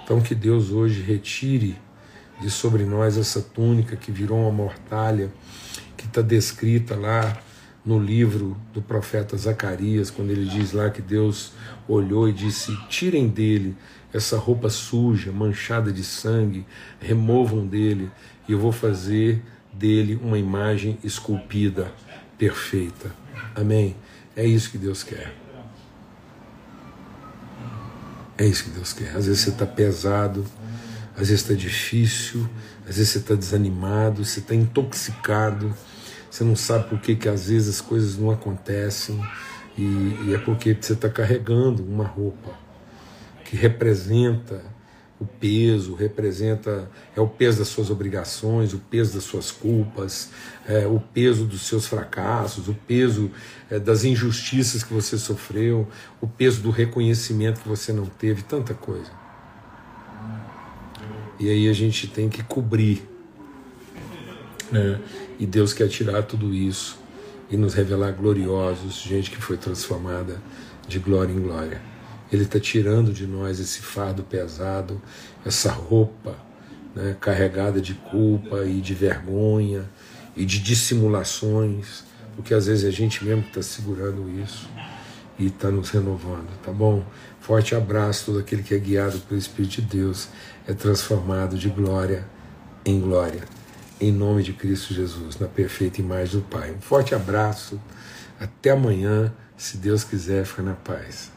Então 0.04 0.20
que 0.20 0.34
Deus 0.34 0.70
hoje 0.70 1.02
retire 1.02 1.76
de 2.40 2.50
sobre 2.50 2.84
nós 2.84 3.18
essa 3.18 3.42
túnica 3.42 3.96
que 3.96 4.12
virou 4.12 4.38
uma 4.38 4.52
mortalha, 4.52 5.32
que 5.96 6.06
está 6.06 6.22
descrita 6.22 6.94
lá 6.94 7.36
no 7.84 7.98
livro 7.98 8.56
do 8.72 8.80
profeta 8.80 9.36
Zacarias, 9.36 10.10
quando 10.10 10.30
ele 10.30 10.46
diz 10.46 10.72
lá 10.72 10.88
que 10.88 11.02
Deus 11.02 11.52
olhou 11.86 12.28
e 12.28 12.32
disse: 12.32 12.74
tirem 12.88 13.28
dele 13.28 13.76
essa 14.12 14.38
roupa 14.38 14.70
suja, 14.70 15.32
manchada 15.32 15.92
de 15.92 16.02
sangue, 16.02 16.64
removam 17.00 17.66
dele, 17.66 18.10
e 18.48 18.52
eu 18.52 18.58
vou 18.58 18.72
fazer 18.72 19.42
dele 19.72 20.18
uma 20.22 20.38
imagem 20.38 20.98
esculpida, 21.02 21.92
perfeita. 22.38 23.10
Amém? 23.54 23.96
É 24.36 24.46
isso 24.46 24.70
que 24.70 24.78
Deus 24.78 25.02
quer. 25.02 25.34
É 28.38 28.46
isso 28.46 28.64
que 28.64 28.70
Deus 28.70 28.92
quer. 28.92 29.16
Às 29.16 29.26
vezes 29.26 29.42
você 29.42 29.50
está 29.50 29.66
pesado, 29.66 30.44
às 31.12 31.28
vezes 31.28 31.42
está 31.42 31.54
difícil, 31.54 32.48
às 32.88 32.96
vezes 32.96 33.10
você 33.10 33.18
está 33.18 33.34
desanimado, 33.34 34.24
você 34.24 34.40
está 34.40 34.54
intoxicado 34.54 35.74
você 36.34 36.42
não 36.42 36.56
sabe 36.56 36.88
por 36.88 36.98
que, 36.98 37.14
que 37.14 37.28
às 37.28 37.48
vezes 37.48 37.76
as 37.76 37.80
coisas 37.80 38.18
não 38.18 38.28
acontecem 38.28 39.24
e, 39.78 39.82
e 40.26 40.34
é 40.34 40.38
porque 40.38 40.74
você 40.74 40.92
está 40.92 41.08
carregando 41.08 41.84
uma 41.84 42.04
roupa 42.04 42.58
que 43.44 43.54
representa 43.54 44.60
o 45.20 45.24
peso, 45.24 45.94
representa 45.94 46.90
é 47.14 47.20
o 47.20 47.28
peso 47.28 47.60
das 47.60 47.68
suas 47.68 47.88
obrigações, 47.88 48.74
o 48.74 48.80
peso 48.80 49.14
das 49.14 49.22
suas 49.22 49.52
culpas, 49.52 50.30
é, 50.66 50.84
o 50.88 50.98
peso 50.98 51.44
dos 51.44 51.68
seus 51.68 51.86
fracassos, 51.86 52.66
o 52.66 52.74
peso 52.74 53.30
é, 53.70 53.78
das 53.78 54.02
injustiças 54.02 54.82
que 54.82 54.92
você 54.92 55.16
sofreu, 55.16 55.86
o 56.20 56.26
peso 56.26 56.60
do 56.62 56.70
reconhecimento 56.70 57.60
que 57.60 57.68
você 57.68 57.92
não 57.92 58.06
teve, 58.06 58.42
tanta 58.42 58.74
coisa. 58.74 59.12
E 61.38 61.48
aí 61.48 61.68
a 61.68 61.72
gente 61.72 62.08
tem 62.08 62.28
que 62.28 62.42
cobrir 62.42 63.13
né? 64.70 65.00
E 65.38 65.46
Deus 65.46 65.72
quer 65.72 65.88
tirar 65.88 66.22
tudo 66.22 66.54
isso 66.54 66.98
e 67.50 67.56
nos 67.56 67.74
revelar 67.74 68.12
gloriosos, 68.12 69.02
gente 69.02 69.30
que 69.30 69.40
foi 69.40 69.56
transformada 69.56 70.40
de 70.88 70.98
glória 70.98 71.32
em 71.32 71.40
glória. 71.40 71.80
Ele 72.32 72.44
está 72.44 72.58
tirando 72.58 73.12
de 73.12 73.26
nós 73.26 73.60
esse 73.60 73.80
fardo 73.80 74.22
pesado, 74.22 75.00
essa 75.44 75.70
roupa 75.70 76.36
né, 76.94 77.16
carregada 77.20 77.80
de 77.80 77.94
culpa 77.94 78.64
e 78.64 78.80
de 78.80 78.94
vergonha 78.94 79.88
e 80.36 80.44
de 80.44 80.58
dissimulações, 80.58 82.04
porque 82.34 82.54
às 82.54 82.66
vezes 82.66 82.84
é 82.84 82.88
a 82.88 82.92
gente 82.92 83.24
mesmo 83.24 83.42
que 83.42 83.48
está 83.50 83.62
segurando 83.62 84.28
isso 84.42 84.68
e 85.38 85.46
está 85.46 85.70
nos 85.70 85.90
renovando, 85.90 86.48
tá 86.62 86.72
bom? 86.72 87.04
Forte 87.40 87.74
abraço, 87.74 88.26
todo 88.26 88.38
aquele 88.38 88.62
que 88.62 88.74
é 88.74 88.78
guiado 88.78 89.18
pelo 89.20 89.38
Espírito 89.38 89.82
de 89.82 89.82
Deus 89.82 90.28
é 90.66 90.72
transformado 90.72 91.56
de 91.58 91.68
glória 91.68 92.26
em 92.84 93.00
glória 93.00 93.42
em 94.04 94.12
nome 94.12 94.42
de 94.42 94.52
Cristo 94.52 94.92
Jesus, 94.92 95.38
na 95.38 95.48
perfeita 95.48 96.00
imagem 96.00 96.40
do 96.40 96.46
Pai. 96.46 96.72
Um 96.72 96.80
forte 96.80 97.14
abraço, 97.14 97.80
até 98.38 98.70
amanhã, 98.70 99.32
se 99.56 99.78
Deus 99.78 100.04
quiser, 100.04 100.44
fica 100.44 100.62
na 100.62 100.74
paz. 100.74 101.33